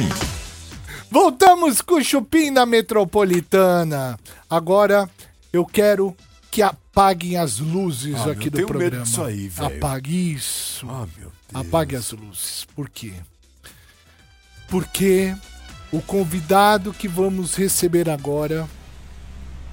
[1.10, 4.18] Voltamos com o Chupim na Metropolitana.
[4.48, 5.08] Agora
[5.52, 6.16] eu quero
[6.50, 9.04] que apaguem as luzes Ah, aqui do tenho medo programa.
[9.04, 9.76] disso aí, velho.
[9.76, 10.86] Apague isso.
[10.88, 11.30] Ah, meu.
[11.54, 12.66] Apague as luzes.
[12.74, 13.12] Por quê?
[14.68, 15.32] Porque
[15.92, 18.68] o convidado que vamos receber agora,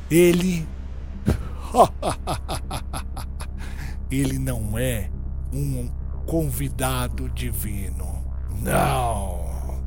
[0.09, 0.67] ele.
[4.11, 5.09] ele não é
[5.51, 5.89] um
[6.27, 8.23] convidado divino.
[8.61, 9.81] Não.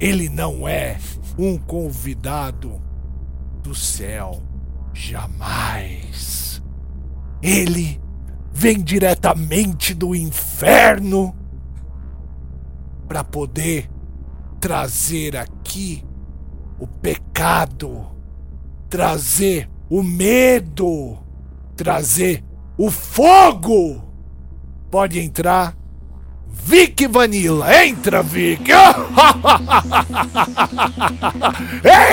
[0.00, 0.98] Ele não é
[1.38, 2.82] um convidado
[3.62, 4.42] do céu.
[4.92, 6.60] Jamais.
[7.40, 8.01] Ele
[8.52, 11.34] vem diretamente do inferno
[13.08, 13.90] para poder
[14.60, 16.04] trazer aqui
[16.78, 18.06] o pecado,
[18.88, 21.18] trazer o medo,
[21.76, 22.44] trazer
[22.76, 24.02] o fogo.
[24.90, 25.76] Pode entrar.
[26.64, 28.70] Vic Vanilla, entra Vic!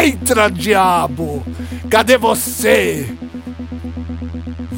[0.04, 1.44] entra, diabo!
[1.90, 3.16] Cadê você?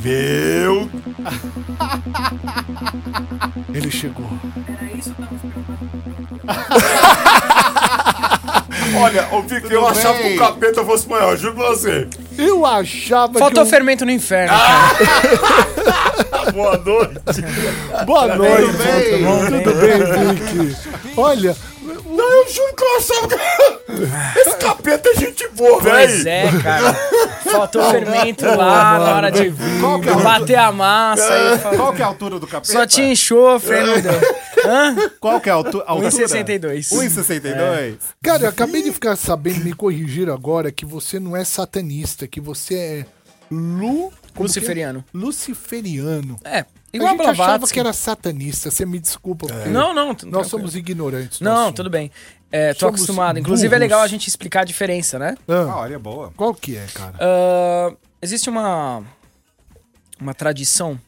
[0.04, 0.90] Meu
[3.74, 4.26] Ele chegou.
[9.02, 12.08] Olha, ô Vic, eu achava que o capeta fosse maior, juro pra você.
[12.38, 13.68] Eu achava Faltou que.
[13.68, 16.52] o- fermento no inferno, cara.
[16.54, 17.42] Boa noite.
[18.06, 18.74] Boa noite.
[18.78, 19.64] bem?
[19.64, 20.00] Tudo bem,
[20.66, 20.76] Vic?
[21.18, 21.56] Olha,
[22.22, 22.84] Não, eu juro que
[23.28, 23.36] que.
[24.40, 26.58] Esse capeta é gente boa, Pois velho.
[26.58, 26.94] é, cara.
[27.44, 31.58] Faltou fermento lá na hora de Qual que é bater a massa.
[31.62, 32.72] Fa- Qual que é a altura do capeta?
[32.72, 34.22] só tinha enxofre, aí não deu.
[34.66, 34.96] Hã?
[35.20, 36.12] Qual que é a altu- a altura?
[36.12, 36.90] 1,62.
[36.92, 37.96] 1,62?
[38.22, 42.40] cara, eu acabei de ficar sabendo, me corrigir agora, que você não é satanista, que
[42.40, 43.06] você é
[43.52, 44.12] Lu.
[44.36, 44.62] Como que é?
[44.62, 45.06] Luciferiano.
[45.14, 46.40] Luciferiano.
[46.44, 49.48] É, A igual a gente achava que era satanista, você me desculpa.
[49.48, 50.16] porque Não, não.
[50.26, 51.40] Nós somos ignorantes.
[51.40, 51.76] Não, assunto.
[51.78, 52.12] tudo bem.
[52.52, 53.40] É, tô Somos acostumado.
[53.40, 55.38] Inclusive é legal a gente explicar a diferença, né?
[55.48, 56.34] Ah, Olha, boa.
[56.36, 57.16] qual que é, cara?
[57.20, 59.04] Ah, existe uma,
[60.20, 61.00] uma tradição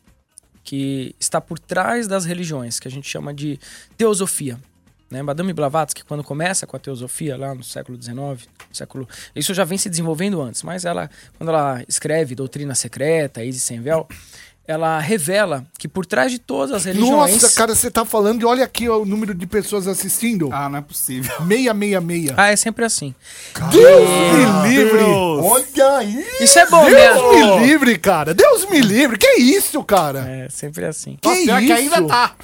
[0.63, 3.59] que está por trás das religiões, que a gente chama de
[3.97, 4.57] teosofia.
[5.09, 5.21] Né?
[5.21, 9.07] Madame Blavatsky, quando começa com a teosofia lá no século XIX, século...
[9.35, 13.79] isso já vem se desenvolvendo antes, mas ela, quando ela escreve Doutrina Secreta, Isis Sem
[13.79, 14.07] Véu,
[14.65, 17.33] ela revela que por trás de todas as religiões...
[17.33, 20.49] Nossa, cara, você tá falando e olha aqui ó, o número de pessoas assistindo.
[20.53, 21.31] Ah, não é possível.
[21.47, 22.33] 666.
[22.37, 23.13] Ah, é sempre assim.
[23.71, 25.03] Deus me livre!
[25.03, 26.25] Olha aí.
[26.39, 27.59] Isso é bom, Deus né?
[27.59, 28.33] me livre, cara!
[28.33, 29.17] Deus me livre!
[29.17, 30.27] Que isso, cara?
[30.27, 31.17] É sempre assim.
[31.21, 31.67] Que Pior isso?
[31.67, 32.35] que ainda tá.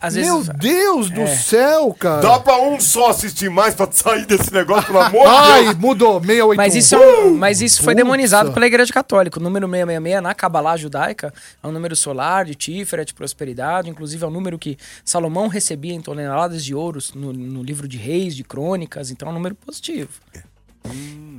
[0.00, 0.54] Às Meu vezes...
[0.58, 2.20] Deus do céu, cara!
[2.20, 5.76] Dá pra um só assistir mais pra sair desse negócio, pelo amor de Ai, Deus.
[5.76, 6.56] mudou, 681.
[6.56, 9.38] Mas isso, é um- mas isso foi demonizado pela Igreja Católica.
[9.38, 13.88] O número 666 na Kabbalah judaica é um número solar, de Tífera, de prosperidade.
[13.88, 17.96] Inclusive é um número que Salomão recebia em toneladas de ouros no, no livro de
[17.96, 19.10] reis, de crônicas.
[19.10, 20.10] Então é um número positivo.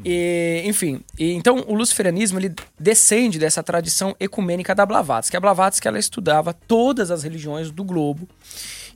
[0.04, 5.38] E, enfim, e, então o luciferianismo ele descende dessa tradição ecumênica da Blavatsky.
[5.38, 8.28] A Blavatsky ela estudava todas as religiões do globo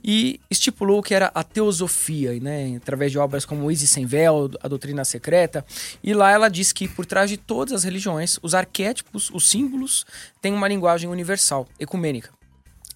[0.02, 4.68] e estipulou que era a teosofia, né, através de obras como Isis Sem Véu, A
[4.68, 5.64] Doutrina Secreta.
[6.02, 10.04] E lá ela diz que por trás de todas as religiões, os arquétipos, os símbolos,
[10.40, 12.35] têm uma linguagem universal, ecumênica.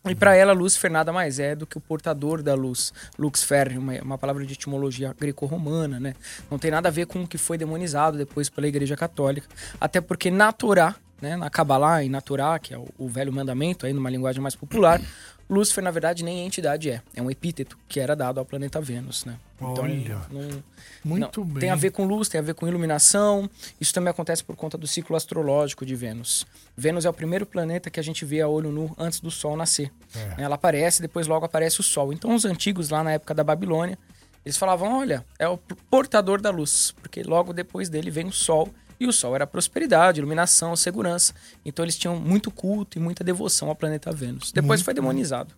[0.08, 2.90] E para ela, Lúcifer nada mais é do que o portador da luz.
[3.18, 6.14] Lux ferre, uma, uma palavra de etimologia greco-romana, né?
[6.50, 9.46] Não tem nada a ver com o que foi demonizado depois pela Igreja Católica.
[9.78, 13.30] Até porque na Torá, né, na Kabbalah e na Torá, que é o, o velho
[13.30, 15.02] mandamento, aí numa linguagem mais popular,
[15.50, 17.02] Lúcifer, na verdade, nem entidade é.
[17.14, 19.36] É um epíteto que era dado ao planeta Vênus, né?
[19.60, 20.22] Olha.
[20.30, 20.62] não-
[21.04, 21.60] Muito não, bem.
[21.60, 23.50] Tem a ver com luz, tem a ver com iluminação.
[23.80, 26.46] Isso também acontece por conta do ciclo astrológico de Vênus.
[26.76, 29.56] Vênus é o primeiro planeta que a gente vê a olho nu antes do Sol
[29.56, 29.90] nascer.
[30.14, 30.42] É.
[30.42, 32.12] Ela aparece, depois logo aparece o Sol.
[32.12, 33.98] Então os antigos lá na época da Babilônia,
[34.44, 35.58] eles falavam, olha, é o
[35.90, 38.68] portador da luz, porque logo depois dele vem o Sol.
[39.00, 41.32] E o Sol era prosperidade, iluminação, segurança.
[41.64, 44.52] Então eles tinham muito culto e muita devoção ao planeta Vênus.
[44.52, 45.54] Depois foi demonizado.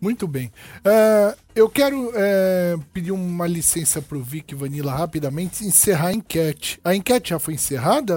[0.00, 0.50] Muito bem.
[0.84, 6.80] Ah, eu quero eh, pedir uma licença pro Vic Vanilla rapidamente e encerrar a enquete.
[6.82, 8.14] A enquete já foi encerrada,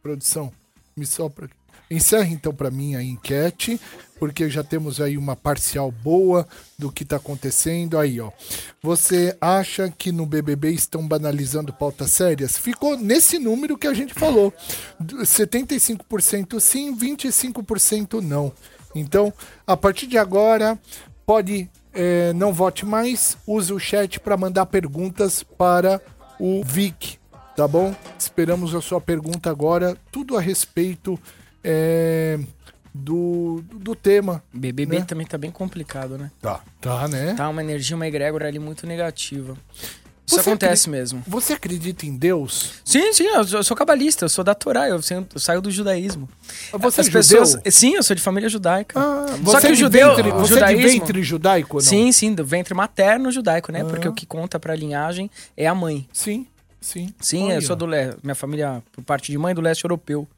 [0.00, 0.52] produção?
[0.96, 1.46] Me sopra.
[1.46, 1.61] aqui.
[1.92, 3.78] Encerre então para mim a enquete,
[4.18, 6.46] porque já temos aí uma parcial boa
[6.78, 8.30] do que está acontecendo aí, ó.
[8.82, 12.56] Você acha que no BBB estão banalizando pautas sérias?
[12.56, 14.54] Ficou nesse número que a gente falou.
[14.98, 18.52] D- 75% sim, 25% não.
[18.94, 19.32] Então,
[19.66, 20.78] a partir de agora,
[21.26, 26.00] pode eh, não vote mais, use o chat para mandar perguntas para
[26.40, 27.18] o Vic,
[27.54, 27.94] tá bom?
[28.18, 31.18] Esperamos a sua pergunta agora, tudo a respeito
[31.64, 32.38] eh,
[32.94, 34.42] do, do tema.
[34.52, 35.04] BBB Né?
[35.04, 36.30] também tá bem complicado, né?
[36.40, 36.60] Tá.
[36.80, 37.34] Tá, né?
[37.34, 39.56] Tá uma energia, uma egrégora ali muito negativa.
[40.24, 41.22] Isso Você acontece acre- mesmo.
[41.26, 42.74] Você acredita em Deus?
[42.84, 44.96] Sim, sim, eu sou, eu sou cabalista, eu sou da Torá, eu,
[45.34, 46.28] eu saio do judaísmo.
[46.78, 47.72] Você As é pessoas, judeu?
[47.72, 48.98] sim, eu sou de família judaica.
[49.00, 51.22] Ah, Só você que é o de judeu, ventre, o você é de judaísmo- ventre
[51.24, 51.80] judaico, não?
[51.82, 53.80] Sim, sim, do ventre materno judaico, né?
[53.82, 53.84] Ah.
[53.84, 56.08] Porque o que conta pra linhagem é a mãe.
[56.12, 56.46] Sim,
[56.82, 57.14] sim.
[57.20, 57.54] Sim, Olha.
[57.54, 58.18] eu sou do leste.
[58.22, 60.28] Minha família, por parte de mãe, do leste europeu.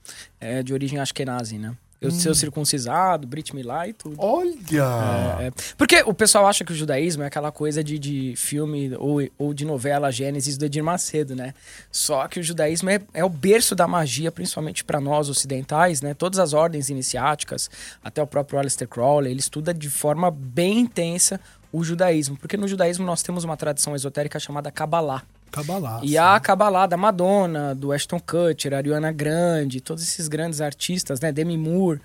[0.40, 1.74] É de origem ashkenazi, né?
[2.00, 2.20] Eu Hum.
[2.20, 4.16] sou circuncisado, Brit Milá e tudo.
[4.18, 5.38] Olha!
[5.40, 9.26] É, porque o pessoal acha que o judaísmo é aquela coisa de, de filme ou,
[9.38, 11.54] ou de novela Gênesis do Edir Macedo, né?
[11.90, 16.12] Só que o judaísmo é, é o berço da magia, principalmente para nós ocidentais, né?
[16.12, 17.70] Todas as ordens iniciáticas,
[18.02, 21.40] até o próprio Aleister Crowley, ele estuda de forma bem intensa
[21.72, 25.22] o judaísmo, porque no judaísmo nós temos uma tradição esotérica chamada Kabbalah.
[25.54, 26.00] Cabalá.
[26.02, 31.30] E a Kabbalah da Madonna, do Ashton Kutcher, Ariana Grande, todos esses grandes artistas, né?
[31.30, 32.00] Demi Moore.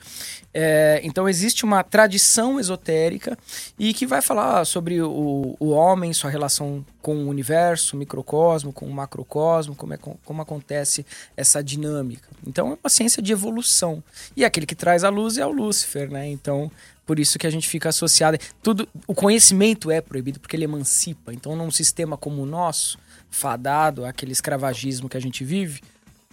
[0.53, 3.35] É, então existe uma tradição esotérica
[3.77, 8.71] e que vai falar sobre o, o homem, sua relação com o universo, o microcosmo,
[8.71, 11.03] com o macrocosmo, como, é, como acontece
[11.35, 12.29] essa dinâmica.
[12.45, 14.03] Então é uma ciência de evolução.
[14.38, 16.29] E aquele que traz a luz é o Lúcifer, né?
[16.29, 16.69] Então
[17.03, 18.38] por isso que a gente fica associado.
[18.62, 21.33] Tudo, o conhecimento é proibido porque ele emancipa.
[21.33, 25.81] Então, num sistema como o nosso, fadado àquele escravagismo que a gente vive,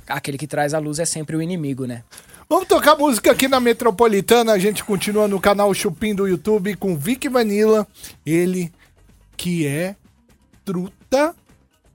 [0.06, 2.02] aquele que traz a luz é sempre o inimigo, né?
[2.48, 4.52] Vamos tocar música aqui na Metropolitana.
[4.52, 7.86] A gente continua no canal Chupim do YouTube com Vic Vanilla.
[8.24, 8.72] Ele
[9.36, 9.96] que é
[10.64, 11.34] truta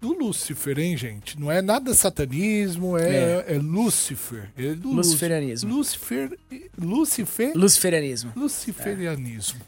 [0.02, 1.40] do Lúcifer, hein, gente?
[1.40, 3.60] Não é nada satanismo, é, é.
[3.62, 4.52] Lúcifer.
[4.58, 5.74] É do Luciferianismo.
[5.74, 6.38] Lúcifer.
[6.78, 7.52] Lúcifer.
[7.56, 8.34] Luciferianismo.
[8.36, 9.62] Luciferianismo.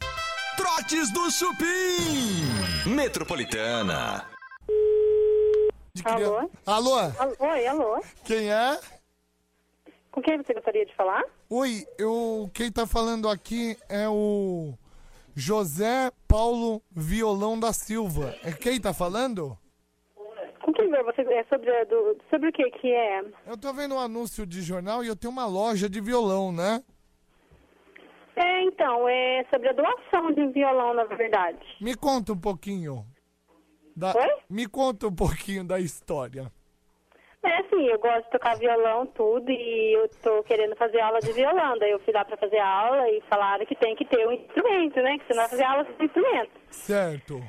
[0.57, 2.89] Trotes do Chupim.
[2.93, 4.32] Metropolitana.
[5.95, 6.95] De criança- Alô?
[6.95, 7.13] Alô?
[7.19, 8.03] Alô, Oi, alô.
[8.25, 8.79] Quem é?
[10.11, 11.23] Com quem você gostaria de falar?
[11.49, 14.73] Oi, eu, quem tá falando aqui é o
[15.35, 18.35] José Paulo Violão da Silva.
[18.43, 19.55] É quem tá falando?
[20.63, 23.23] Com quem você é sobre, a- do, sobre o que que é?
[23.45, 26.83] Eu tô vendo um anúncio de jornal e eu tenho uma loja de violão, né?
[28.35, 31.59] É, então, é sobre a doação de um violão, na verdade.
[31.79, 33.05] Me conta um pouquinho.
[33.95, 34.13] Da...
[34.15, 34.35] Oi?
[34.49, 36.51] Me conta um pouquinho da história.
[37.45, 41.33] É, assim, eu gosto de tocar violão, tudo, e eu tô querendo fazer aula de
[41.33, 41.77] violão.
[41.77, 44.95] Daí eu fui lá pra fazer aula e falaram que tem que ter um instrumento,
[45.01, 45.17] né?
[45.17, 46.51] Que você não vai fazer aula sem instrumento.
[46.69, 47.43] Certo,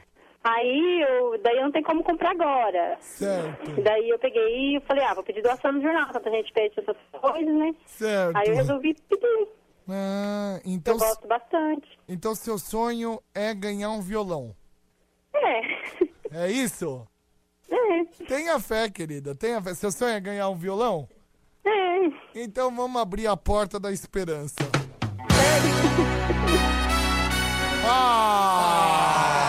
[0.47, 2.99] Aí, eu, daí não tem como comprar agora.
[3.01, 6.79] certo, Daí eu peguei e falei, ah, vou pedir doação no jornal, tanta gente pede
[6.79, 7.75] essas coisas, né?
[7.87, 8.37] certo.
[8.37, 9.49] Aí eu resolvi pedir.
[9.89, 11.99] Ah, então, Eu gosto bastante.
[12.07, 14.55] então seu sonho é ganhar um violão.
[16.35, 16.47] É.
[16.47, 17.07] É isso?
[17.71, 18.25] É.
[18.27, 19.35] Tenha fé, querida.
[19.35, 19.75] Tenha fé.
[19.75, 21.09] Seu sonho é ganhar um violão?
[21.65, 22.11] É.
[22.35, 24.57] Então vamos abrir a porta da esperança.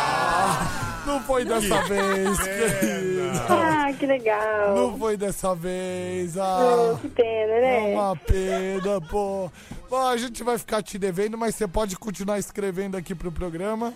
[0.08, 1.02] Ah!
[1.06, 3.46] Não foi dessa vez, querida.
[3.50, 4.76] Ah, que legal.
[4.76, 6.38] Não foi dessa vez.
[6.38, 7.96] Ah, Oh, que pena, é né?
[7.96, 9.50] uma pena, pô.
[9.90, 13.94] Bom, a gente vai ficar te devendo, mas você pode continuar escrevendo aqui pro programa.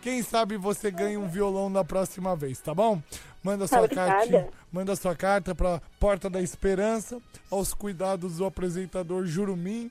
[0.00, 3.02] Quem sabe você ganha um violão na próxima vez, tá bom?
[3.42, 4.12] Manda sua Obrigada.
[4.12, 9.90] carta, manda sua carta para Porta da Esperança, aos cuidados do apresentador Jurumim.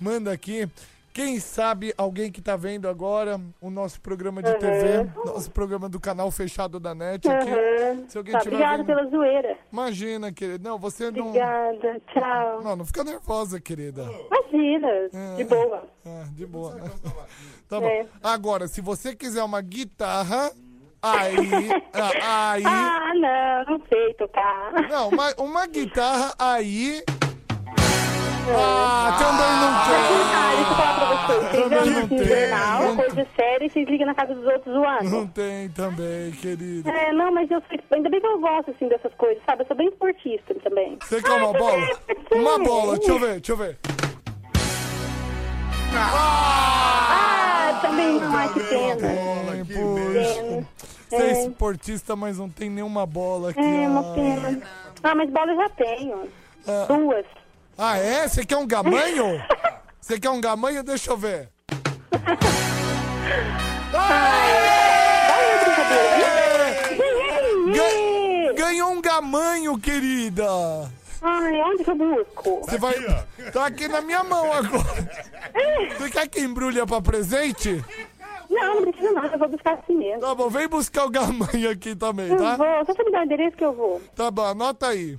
[0.00, 0.68] Manda aqui.
[1.14, 6.00] Quem sabe alguém que tá vendo agora o nosso programa de TV, nosso programa do
[6.00, 7.50] canal fechado da NET aqui.
[7.50, 8.04] Aham.
[8.08, 9.56] Se alguém Tá, tiver obrigada vendo- pela zoeira.
[9.72, 10.68] Imagina, querida.
[10.68, 11.28] Não, você não.
[11.28, 12.00] Obrigada.
[12.12, 12.62] Tchau.
[12.64, 14.02] Não, não fica nervosa, querida.
[14.02, 14.88] Imagina.
[15.36, 15.84] De boa.
[16.04, 16.80] Ah, de boa.
[17.68, 17.86] Tá bom.
[17.86, 18.06] É.
[18.20, 20.50] Agora, se você quiser uma guitarra,
[21.00, 21.36] aí.
[21.94, 22.64] ah, aí.
[22.66, 23.12] Ah,
[23.66, 24.72] não, não sei tocar.
[24.90, 27.04] Não, uma, uma guitarra aí.
[28.46, 31.50] Ah, também não Ah, deixa eu falar pra vocês.
[31.50, 34.64] Vocês Também não tem, jornal, não coisa séria, e vocês ligam na casa dos outros
[34.64, 34.74] tem.
[34.74, 35.10] zoando.
[35.10, 36.90] Não tem também, querida.
[36.90, 39.62] É, não, mas eu sei, ainda bem que eu gosto, assim, dessas coisas, sabe?
[39.62, 40.98] Eu sou bem esportista também.
[41.00, 41.98] Você quer uma bola?
[42.32, 43.78] Uma bola, deixa eu ver, deixa eu ver.
[45.96, 49.08] Ah, também não, ai, que pena.
[49.50, 50.68] Ai, puxa.
[51.08, 53.60] Você é esportista, mas não tem nenhuma bola aqui.
[53.60, 54.14] É, uma ah.
[54.14, 54.62] pena.
[55.02, 56.28] Ah, mas bola eu já tenho.
[56.88, 57.43] Duas.
[57.76, 58.26] Ah, é?
[58.28, 59.42] Você quer um gamanho?
[60.00, 60.82] Você quer um gamanho?
[60.82, 61.50] Deixa eu ver.
[67.74, 70.44] Ga- ganhou um gamanho, querida.
[71.22, 72.60] Ai, onde que eu busco?
[72.64, 72.94] Você vai.
[73.52, 75.08] Tá aqui na minha mão agora.
[75.96, 77.82] Você quer que embrulha pra presente?
[78.50, 80.20] Não, não precisa não, eu vou buscar assim mesmo.
[80.20, 82.56] Tá bom, vem buscar o gamanho aqui também, Eu tá?
[82.56, 84.00] vou, só você me dá o endereço que eu vou.
[84.14, 85.18] Tá bom, anota aí.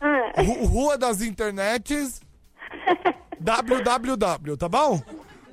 [0.00, 2.20] Ah, Ru- Rua das Internets.
[3.40, 5.00] www, tá bom?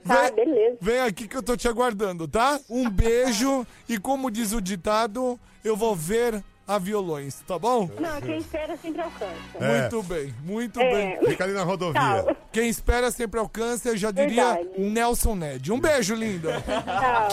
[0.08, 0.78] tá, Vem- beleza.
[0.82, 2.60] Vem aqui que eu tô te aguardando, tá?
[2.70, 7.90] Um beijo e como diz o ditado, eu vou ver a violões, tá bom?
[8.00, 9.34] Não, quem espera sempre alcança.
[9.60, 9.82] É.
[9.82, 10.92] Muito bem, muito É.
[11.18, 11.30] bem.
[11.30, 12.02] Fica ali na rodovia.
[12.02, 12.36] Tchau.
[12.52, 14.80] Quem espera sempre alcança, eu já diria Verdade.
[14.82, 15.72] Nelson Ned.
[15.72, 16.62] Um beijo, linda.
[16.62, 17.28] Tchau.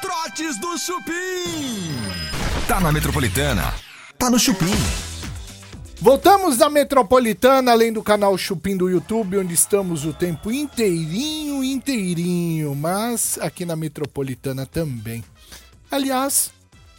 [0.00, 2.05] Trotes do Chupim.
[2.76, 3.74] Tá na Metropolitana.
[4.18, 4.66] Tá no Chupim.
[5.98, 12.74] Voltamos da Metropolitana, além do canal Chupim do YouTube, onde estamos o tempo inteirinho, inteirinho,
[12.74, 15.24] mas aqui na Metropolitana também.
[15.90, 16.52] Aliás,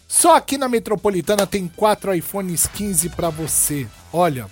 [0.07, 3.87] só aqui na Metropolitana tem quatro iPhones 15 para você.
[4.11, 4.47] Olha,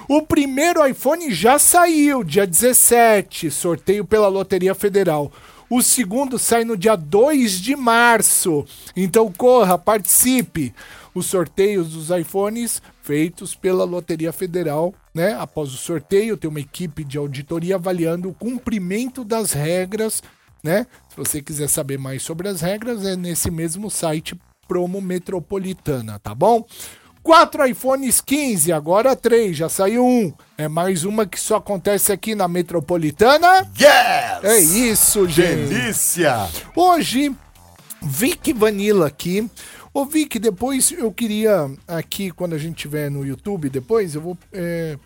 [0.07, 5.31] O primeiro iPhone já saiu, dia 17, sorteio pela Loteria Federal.
[5.69, 8.65] O segundo sai no dia 2 de março.
[8.95, 10.73] Então corra, participe.
[11.13, 15.35] Os sorteios dos iPhones feitos pela Loteria Federal, né?
[15.39, 20.21] Após o sorteio, tem uma equipe de auditoria avaliando o cumprimento das regras
[20.63, 20.85] né?
[21.09, 24.35] Se você quiser saber mais sobre as regras, é nesse mesmo site
[24.67, 26.65] Promo Metropolitana, tá bom?
[27.27, 30.31] Quatro iPhones 15, agora três, já saiu um.
[30.57, 33.69] É mais uma que só acontece aqui na Metropolitana.
[33.77, 34.43] Yes!
[34.45, 35.67] É isso, gente.
[35.67, 36.47] Delícia!
[36.73, 37.35] Hoje,
[38.01, 39.45] Vic Vanilla aqui.
[39.93, 44.37] Ô, Vic, depois eu queria, aqui, quando a gente tiver no YouTube, depois eu vou
[44.53, 44.97] é,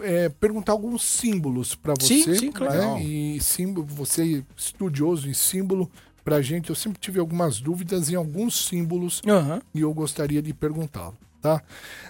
[0.00, 2.22] é, perguntar alguns símbolos pra você.
[2.22, 2.94] Sim, sim, claro.
[2.94, 3.02] né?
[3.02, 5.90] E símbolo, você estudioso em símbolo,
[6.26, 9.62] pra gente, eu sempre tive algumas dúvidas em alguns símbolos Aham.
[9.72, 11.62] e eu gostaria de perguntá-lo, tá?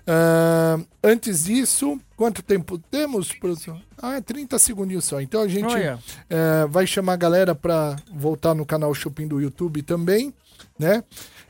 [0.06, 3.78] Ah, antes disso, quanto tempo temos, produção?
[3.98, 5.20] Ah, 30 segundinhos só.
[5.20, 5.98] Então a gente Olha.
[6.30, 10.32] eh, vai chamar a galera para voltar no canal Shopping do YouTube também,
[10.78, 11.04] né?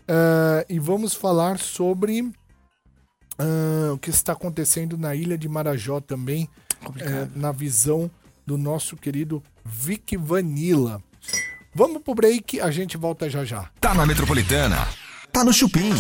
[0.09, 2.33] Ah, e vamos falar sobre
[3.39, 6.49] ah, o que está acontecendo na ilha de Marajó também,
[6.99, 8.11] eh, na visão
[8.45, 11.01] do nosso querido Vic Vanilla.
[11.77, 13.69] Vamos pro break, a gente volta já já.
[13.79, 14.89] Tá na Metropolitana.
[15.31, 15.91] Tá no Chupim.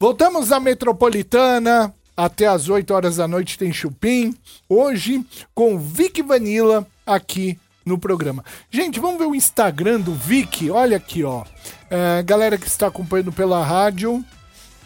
[0.00, 1.94] Voltamos à Metropolitana.
[2.16, 4.34] Até às 8 horas da noite tem Chupim.
[4.66, 5.22] Hoje
[5.54, 8.42] com Vic Vanilla aqui no programa.
[8.70, 10.70] Gente, vamos ver o Instagram do Vic.
[10.70, 11.44] Olha aqui, ó.
[11.90, 14.24] É, galera que está acompanhando pela rádio.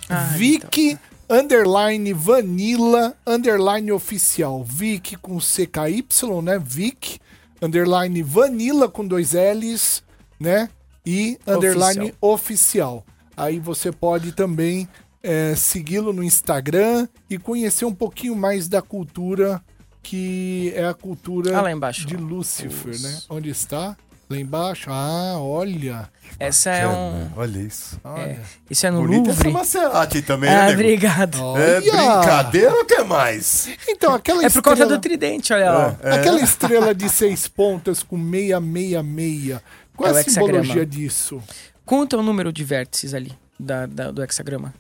[0.08, 0.98] Ah, Vic
[1.30, 4.64] underline vanilla, underline oficial.
[4.64, 6.04] Vic com CKY,
[6.42, 6.58] né?
[6.58, 7.20] Vic,
[7.62, 10.02] underline vanilla com dois L's,
[10.38, 10.68] né?
[11.04, 13.04] E underline oficial.
[13.36, 14.88] Aí você pode também
[15.22, 19.62] é, segui-lo no Instagram e conhecer um pouquinho mais da cultura
[20.02, 22.16] que é a cultura Ah, lá embaixo, de.
[22.16, 23.20] Lúcifer, né?
[23.28, 23.96] Onde está?
[24.31, 24.89] Lá embaixo?
[24.91, 26.09] Ah, olha.
[26.39, 27.28] Essa é um.
[27.37, 28.01] Olha isso.
[28.16, 28.37] É,
[28.70, 29.53] isso é no Bonita essa Louvre.
[29.53, 30.81] Maserati também, né, Ah, nego?
[30.81, 31.39] obrigado.
[31.59, 31.81] É Olha!
[31.81, 33.68] brincadeira ou quer mais?
[33.89, 35.97] Então, aquela É por conta estrela- do tridente, olha lá.
[36.03, 36.14] É.
[36.14, 39.61] Aquela estrela de seis pontas com 666.
[39.97, 40.53] Qual É é a hexagrama.
[40.62, 41.43] simbologia disso?
[41.85, 44.72] Conta o número de vértices ali da, da- do hexagrama.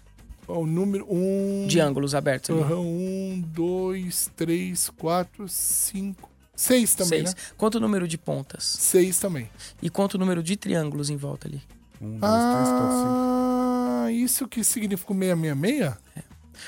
[0.46, 1.66] O número um.
[1.68, 2.60] De ângulos abertos ali.
[2.60, 6.29] Aham, um, dois, três, quatro, cinco.
[6.60, 7.34] Seis também, Seis.
[7.34, 7.40] né?
[7.56, 8.64] Conta o número de pontas.
[8.64, 9.48] Seis também.
[9.80, 11.62] E conta o número de triângulos em volta ali.
[11.98, 14.04] Um, dois, três, quatro, cinco.
[14.04, 15.94] Ah, isso que significa o 666?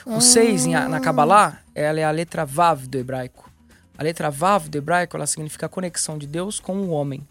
[0.06, 3.50] O 6 na Kabbalah, ela é a letra Vav do hebraico.
[3.98, 7.26] A letra Vav do hebraico, ela significa a conexão de Deus com o homem.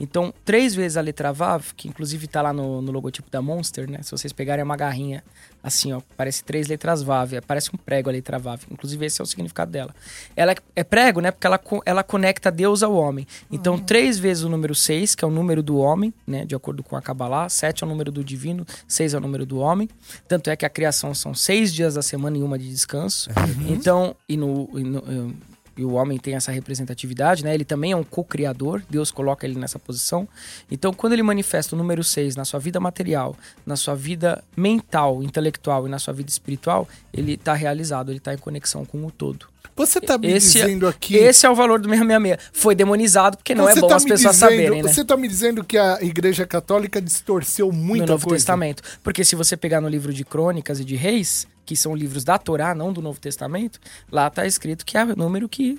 [0.00, 3.88] Então, três vezes a letra Vav, que inclusive tá lá no, no logotipo da Monster,
[3.88, 4.00] né?
[4.02, 5.22] Se vocês pegarem é uma garrinha,
[5.62, 8.62] assim, ó, parece três letras Vav, é, parece um prego a letra Vav.
[8.70, 9.94] Inclusive, esse é o significado dela.
[10.34, 11.30] Ela é- prego, né?
[11.30, 13.26] Porque ela, ela conecta Deus ao homem.
[13.50, 16.44] Então, três vezes o número 6, que é o número do homem, né?
[16.44, 17.48] De acordo com a Kabbalah.
[17.48, 19.88] Sete é o número do divino, seis é o número do homem.
[20.26, 23.30] Tanto é que a criação são seis dias da semana e uma de descanso.
[23.68, 24.68] Então, e no.
[24.76, 27.54] e no- e o homem tem essa representatividade, né?
[27.54, 30.28] Ele também é um co-criador, Deus coloca ele nessa posição.
[30.70, 35.22] Então, quando ele manifesta o número 6 na sua vida material, na sua vida mental,
[35.22, 39.10] intelectual e na sua vida espiritual, ele está realizado, ele está em conexão com o
[39.10, 39.46] todo.
[39.74, 41.16] Você tá me Esse, dizendo aqui.
[41.16, 42.50] esse é o valor do 666.
[42.52, 44.92] Foi demonizado porque não é bom tá as pessoas dizendo- saberem, né?
[44.92, 48.36] Você tá me dizendo que a Igreja Católica distorceu muita no Novo coisa.
[48.42, 48.82] Testamento.
[49.02, 52.38] Porque se você pegar no livro de Crônicas e de Reis, que são livros da
[52.38, 53.78] Torá, não do Novo Testamento,
[54.10, 55.78] lá tá escrito que é o número que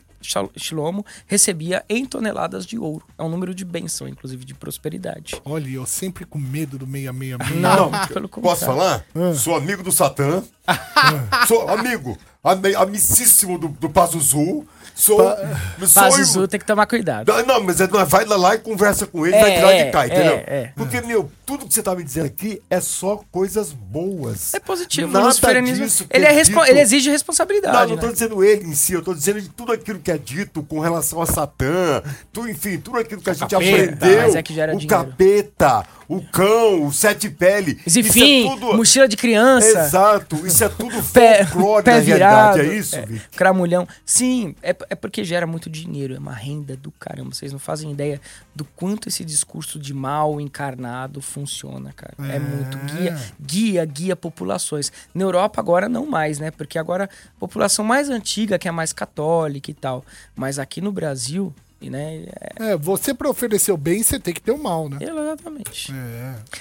[0.55, 3.05] Shlomo recebia em toneladas de ouro.
[3.17, 5.35] É um número de bênção, inclusive de prosperidade.
[5.43, 7.61] Olha, eu sempre com medo do 666.
[7.61, 9.03] Não, Não, pelo Posso contrário.
[9.13, 9.35] falar?
[9.35, 10.41] Sou amigo do Satã.
[11.47, 14.65] Sou amigo, ami- amicíssimo do, do Pazuzu.
[14.95, 15.17] Sou.
[15.17, 17.31] sou Pazuzu tem que tomar cuidado.
[17.31, 19.91] Não, Não, mas é- vai lá, e conversa com ele, É, vai tirar é, de
[19.91, 20.43] cá, é, entendeu?
[20.45, 20.71] é.
[20.75, 24.53] Porque, meu, tudo que você tá me dizendo aqui é só coisas boas.
[24.53, 25.11] É positivo.
[25.11, 27.75] Nada disso ele, é é dito- ele exige responsabilidade.
[27.77, 28.01] Não, não né?
[28.01, 30.79] tô dizendo ele em si, eu tô dizendo de tudo aquilo que é dito com
[30.79, 34.21] relação a Satã, tu, enfim, tudo aquilo que a gente capeta, aprendeu.
[34.21, 35.05] mas é que gera o dinheiro.
[35.05, 37.79] capeta, o cão, o sete pele.
[37.85, 38.77] Enfim, isso é tudo...
[38.77, 39.67] mochila de criança.
[39.67, 43.87] Exato, isso é tudo Pé, folclore pé da virado, é isso, é, cramulhão.
[44.05, 47.33] Sim, é, é porque gera muito dinheiro, é uma renda do caramba.
[47.33, 48.19] Vocês não fazem ideia
[48.55, 52.13] do quanto esse discurso de mal encarnado funciona, cara.
[52.19, 54.91] É, muito guia, guia, guia populações.
[55.13, 56.51] Na Europa agora não mais, né?
[56.51, 60.05] Porque agora a população mais antiga que é mais católica e tal,
[60.35, 61.53] mas aqui no Brasil,
[61.89, 62.23] né?
[62.59, 64.97] É, É, você pra oferecer o bem, você tem que ter o mal, né?
[65.01, 65.93] exatamente.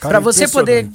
[0.01, 0.89] Cara, Pra você poder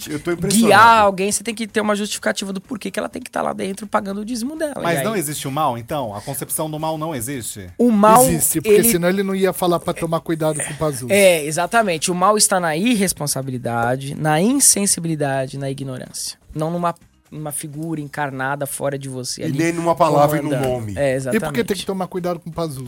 [0.49, 3.41] guiar alguém, você tem que ter uma justificativa do porquê que ela tem que estar
[3.41, 4.75] lá dentro pagando o dízimo dela.
[4.81, 6.15] Mas E não aí, existe o mal, então?
[6.15, 7.69] A concepção do mal não existe?
[7.77, 10.77] o mal Existe, porque ele senão ele não ia falar pra tomar cuidado com o
[10.77, 11.07] Pazuzu.
[11.09, 12.11] É, exatamente.
[12.11, 16.37] O mal está na irresponsabilidade, na insensibilidade, na ignorância.
[16.53, 16.95] Não numa,
[17.31, 19.41] numa figura encarnada fora de você.
[19.41, 20.73] E ali, nem numa palavra e num comandando.
[20.73, 20.93] nome.
[20.97, 21.43] É, e exatamente.
[21.43, 22.87] por que tem que tomar cuidado com o Pazuzu?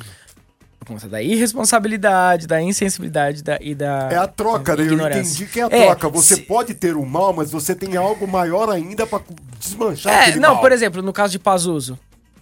[0.80, 4.10] Por conta da irresponsabilidade, da insensibilidade da, e da.
[4.12, 4.84] É a troca, né?
[4.84, 5.20] Eu ignorância.
[5.20, 6.10] entendi que é a É, troca.
[6.10, 9.20] Você se- pode ter o mal, mas você tem algo maior ainda pra
[9.60, 10.62] desmanchar É, aquele não, mal.
[10.62, 12.00] por exemplo, no caso de Pazuzu,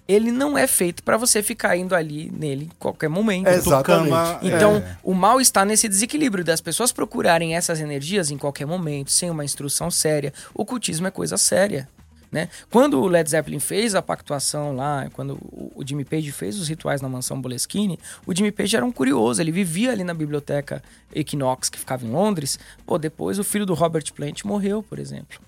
[0.07, 3.47] ele não é feito pra você ficar indo ali nele em qualquer momento.
[3.47, 4.05] É, exatamente.
[4.05, 4.97] Tucama, Então, é.
[5.03, 9.43] o mal está nesse desequilíbrio das pessoas procurarem essas energias em qualquer momento, sem uma
[9.43, 10.31] instrução séria.
[10.53, 11.89] O cultismo é coisa séria.
[12.31, 12.49] Né?
[12.69, 17.01] Quando o Led Zeppelin fez a pactuação lá, quando o Jimmy Page fez os rituais
[17.01, 21.69] na mansão Boleskine, o Jimmy Page era um curioso, ele vivia ali na biblioteca Equinox,
[21.69, 22.59] que ficava em Londres.
[22.85, 25.39] Pô, depois o filho do Robert Plant morreu, por exemplo.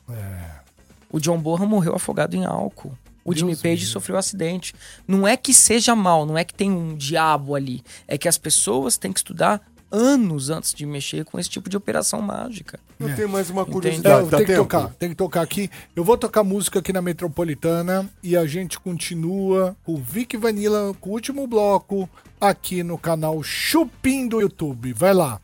[1.11, 2.97] O John Bonham morreu afogado em álcool.
[3.25, 4.73] O Jimmy Page sofreu um acidente.
[5.07, 7.83] Não é que seja mal, não é que tem um diabo ali.
[8.07, 9.61] É que as pessoas têm que estudar
[9.91, 12.79] anos antes de mexer com esse tipo de operação mágica.
[12.99, 14.29] Eu tenho mais uma É, curiosidade.
[14.29, 15.69] tem que tocar, tem que tocar aqui.
[15.95, 20.93] Eu vou tocar música aqui na Metropolitana e a gente continua com o Vic Vanilla,
[20.99, 22.09] com o último bloco,
[22.39, 24.93] aqui no canal Chupim do YouTube.
[24.93, 25.39] Vai lá.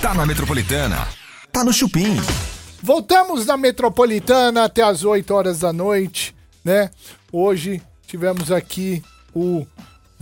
[0.00, 1.06] Tá na Metropolitana.
[1.52, 2.16] Tá no Chupim.
[2.82, 6.34] Voltamos na Metropolitana até as 8 horas da noite,
[6.64, 6.90] né?
[7.30, 9.02] Hoje tivemos aqui
[9.34, 9.66] o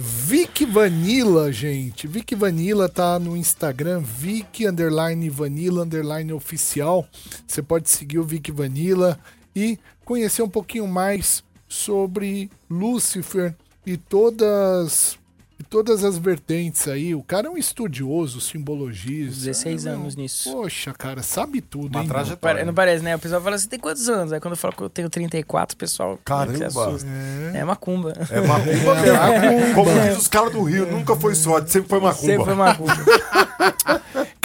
[0.01, 2.07] Vic Vanilla, gente.
[2.07, 7.05] Vic Vanilla tá no Instagram, Vic underline Vanilla underline oficial.
[7.45, 9.19] Você pode seguir o Vic Vanilla
[9.57, 15.19] e conhecer um pouquinho mais sobre Lúcifer e todas
[15.61, 17.15] e todas as vertentes aí.
[17.15, 19.45] O cara é um estudioso, simbologista.
[19.45, 20.53] 16 É, anos nisso.
[20.53, 22.09] Poxa, cara, sabe tudo, Uma hein?
[22.09, 22.65] trajetória.
[22.65, 23.17] Não parece, né?
[23.17, 24.33] O pessoal fala assim, tem quantos anos?
[24.33, 26.57] Aí quando eu falo que eu tenho 34, o pessoal Caramba.
[26.59, 27.09] se assusta.
[27.55, 28.13] É macumba.
[28.31, 29.75] É macumba mesmo.
[29.75, 32.27] Como diz os caras do Rio, nunca foi sorte, sempre foi macumba.
[32.27, 32.93] Sempre foi macumba.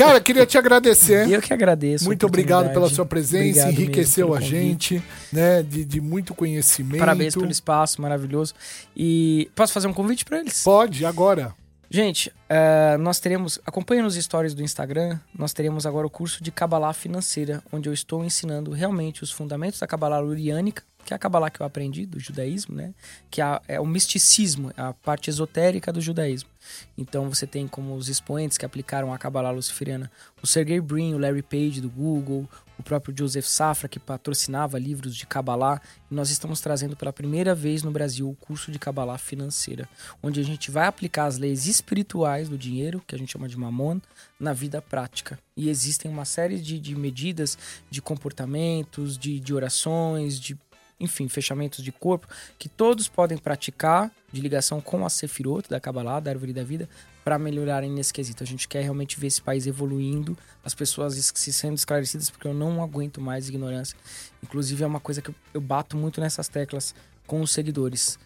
[0.06, 1.30] Cara, queria te agradecer.
[1.30, 2.06] Eu que agradeço.
[2.06, 5.64] Muito obrigado pela sua presença, Obrigado enriqueceu a gente, né?
[5.64, 7.00] De, de muito conhecimento.
[7.00, 8.54] Parabéns pelo espaço maravilhoso.
[8.96, 10.64] E posso fazer um convite pra eles?
[10.64, 11.54] Pode, agora.
[11.90, 16.52] Gente, eh, nós teremos, acompanhe nos stories do Instagram, nós teremos agora o curso de
[16.52, 21.20] Kabbalah Financeira, onde eu estou ensinando realmente os fundamentos da Kabbalah Luriânica, que é a
[21.20, 22.94] Kabbalah que eu aprendi do judaísmo, né?
[23.30, 26.50] Que é, é o misticismo, é a parte esotérica do judaísmo.
[26.98, 30.10] Então você tem como os expoentes que aplicaram a Kabbalah luciferiana
[30.42, 35.16] o Sergey Brin, o Larry Page do Google, o próprio Joseph Safra, que patrocinava livros
[35.16, 35.82] de Kabbalah.
[36.12, 39.88] E nós estamos trazendo pela primeira vez no Brasil o curso de Kabbalah financeira,
[40.22, 43.58] onde a gente vai aplicar as leis espirituais do dinheiro, que a gente chama de
[43.58, 44.00] mamon,
[44.40, 45.40] na vida prática.
[45.56, 47.58] E existem uma série de, de medidas,
[47.90, 50.58] de comportamentos, de, de orações, de
[51.04, 52.28] enfim, fechamentos de corpo,
[52.58, 56.90] que todos podem praticar de ligação com a Sefirot da Kabbalah, da Árvore da Vida,
[57.24, 58.44] para melhorarem nesse quesito.
[58.44, 62.48] A gente quer realmente ver esse país evoluindo, as pessoas es- se sendo esclarecidas, porque
[62.48, 63.98] eu não aguento mais ignorância.
[64.42, 66.94] Inclusive, é uma coisa que eu bato muito nessas teclas
[67.28, 68.18] com os seguidores.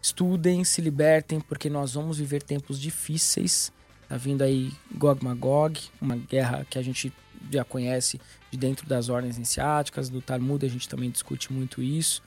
[0.00, 3.72] Estudem, se libertem, porque nós vamos viver tempos difíceis.
[4.08, 7.12] Tá vindo aí Gog Magog, uma guerra que a gente
[7.54, 12.22] já conhece de dentro das ordens iniciáticas, do Talmud a gente também discute muito isso.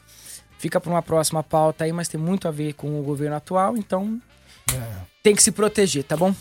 [0.57, 3.77] Fica para uma próxima pauta aí, mas tem muito a ver com o governo atual,
[3.77, 4.19] então
[5.21, 6.33] tem que se proteger, tá bom?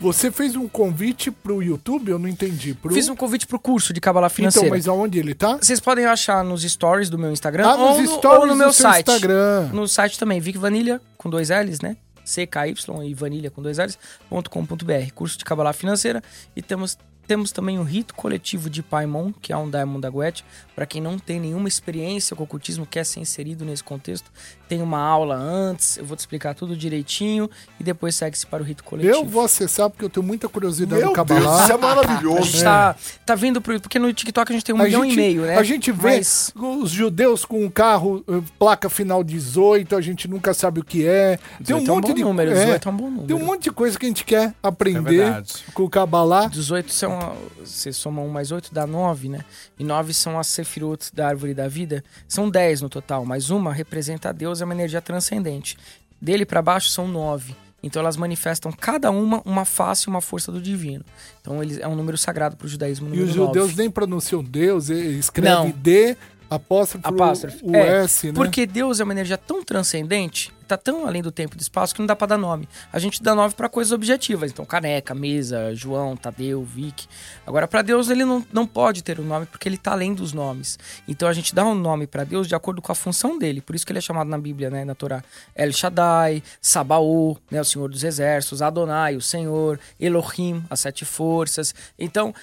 [0.00, 2.10] Você fez um convite pro YouTube?
[2.10, 2.74] Eu não entendi.
[2.74, 2.92] Pro...
[2.92, 4.66] Fiz um convite pro curso de Kabbalah Financeira.
[4.66, 5.58] Então, mas aonde ele tá?
[5.58, 8.56] Vocês podem achar nos stories do meu Instagram Ah, ou, nos no, stories ou no
[8.56, 9.08] meu do site.
[9.08, 9.68] Instagram.
[9.72, 11.96] No site também, Vic Vanilha, com dois L's, né?
[12.24, 13.96] CKY e Vanilha com dois L's,
[14.28, 15.12] .com.br.
[15.14, 16.20] Curso de Kabbalah Financeira.
[16.56, 20.44] E temos, temos também o Rito Coletivo de Paimon, que é um Diamond da Guet.
[20.74, 24.30] Para quem não tem nenhuma experiência com ocultismo, quer ser inserido nesse contexto,
[24.68, 27.48] tem uma aula antes, eu vou te explicar tudo direitinho
[27.78, 29.14] e depois segue-se para o Rito Coletivo.
[29.14, 31.62] Eu vou acessar porque eu tenho muita curiosidade Meu do Deus, Kabbalah.
[31.62, 32.42] isso é A maravilhoso.
[32.44, 32.96] gente tá,
[33.26, 33.78] tá vindo pro.
[33.80, 35.56] Porque no TikTok a gente tem um A milhão gente, e meio, né?
[35.58, 40.26] a gente vê Mas os judeus com um carro, eh, placa final 18, a gente
[40.26, 41.38] nunca sabe o que é.
[41.64, 43.26] Tem um 18 é um monte bom de número, é, 18 é um bom número.
[43.26, 45.42] Tem um monte de coisa que a gente quer É aprender
[45.74, 46.48] com o Kabbalah.
[46.48, 47.11] 18 são.
[47.58, 49.44] Você soma 1 mais 8 dá 9, né?
[49.78, 52.04] E 9 são as Sefirot da árvore da vida.
[52.28, 55.76] São 10 no total, mas uma representa a Deus, é uma energia transcendente.
[56.20, 57.54] Dele para baixo são 9.
[57.82, 61.04] Então elas manifestam cada uma uma face e uma força do divino.
[61.40, 63.12] Então eles, é um número sagrado para o judaísmo.
[63.12, 63.46] E os 9.
[63.46, 65.72] judeus nem pronunciam Deus, escreve.
[65.72, 66.16] D,
[66.54, 67.58] apóstrofo, Apóstrofe.
[67.64, 68.32] o É, S, né?
[68.34, 71.94] Porque Deus é uma energia tão transcendente, tá tão além do tempo e do espaço
[71.94, 72.68] que não dá pra dar nome.
[72.92, 74.50] A gente dá nome pra coisas objetivas.
[74.50, 77.06] Então, caneca, mesa, João, Tadeu, Vic.
[77.46, 80.32] Agora, pra Deus, ele não, não pode ter um nome porque ele tá além dos
[80.32, 80.78] nomes.
[81.06, 83.60] Então, a gente dá um nome pra Deus de acordo com a função dele.
[83.60, 85.22] Por isso que ele é chamado na Bíblia, né, na Torá,
[85.54, 91.74] El Shaddai, Sabaô, né, o Senhor dos Exércitos, Adonai, o Senhor, Elohim, as sete forças.
[91.98, 92.34] Então,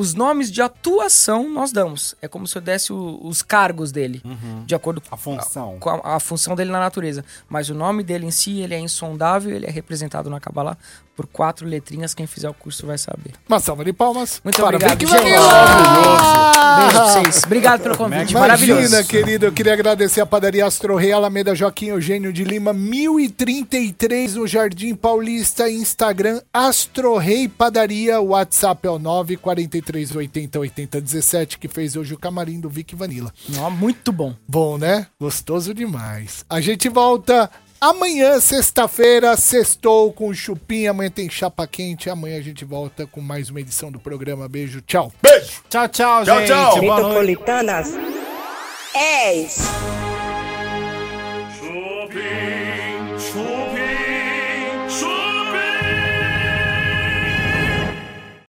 [0.00, 2.14] os nomes de atuação nós damos.
[2.22, 4.22] É como se eu desse o- os cargos dele,
[4.64, 5.76] de acordo A função.
[5.80, 7.24] com a, a função dele na natureza.
[7.48, 10.78] Mas o nome dele em si, ele é insondável, ele é representado na Kabbalah
[11.18, 12.14] por quatro letrinhas.
[12.14, 13.32] Quem fizer o curso vai saber.
[13.48, 14.40] Uma salva de palmas.
[14.44, 15.10] Muito para obrigado, Vic.
[15.10, 16.78] Vanilla!
[16.78, 17.42] Beijo pra vocês.
[17.44, 18.34] Obrigado pelo convite.
[18.34, 18.80] Maravilhoso.
[18.82, 24.36] Imagina, querido, eu queria agradecer a padaria Astro Rei, Alameda Joaquim Eugênio de Lima, 1033
[24.36, 31.96] no Jardim Paulista, Instagram Astro Rei Padaria, o WhatsApp é o 94380 8017, que fez
[31.96, 33.34] hoje o camarim do Vic Vanilla.
[33.58, 34.36] Ó, muito bom.
[34.46, 35.08] Bom, né?
[35.20, 36.44] Gostoso demais.
[36.48, 37.50] A gente volta
[37.80, 43.20] amanhã, sexta-feira, sextou com o Chupim, amanhã tem chapa quente, amanhã a gente volta com
[43.20, 44.48] mais uma edição do programa.
[44.48, 45.12] Beijo, tchau.
[45.22, 45.62] Beijo.
[45.68, 46.48] Tchau, tchau, Tchau, gente.
[46.48, 46.76] tchau.
[46.76, 46.80] Noite.
[46.80, 47.88] Metropolitanas
[48.92, 50.07] 10.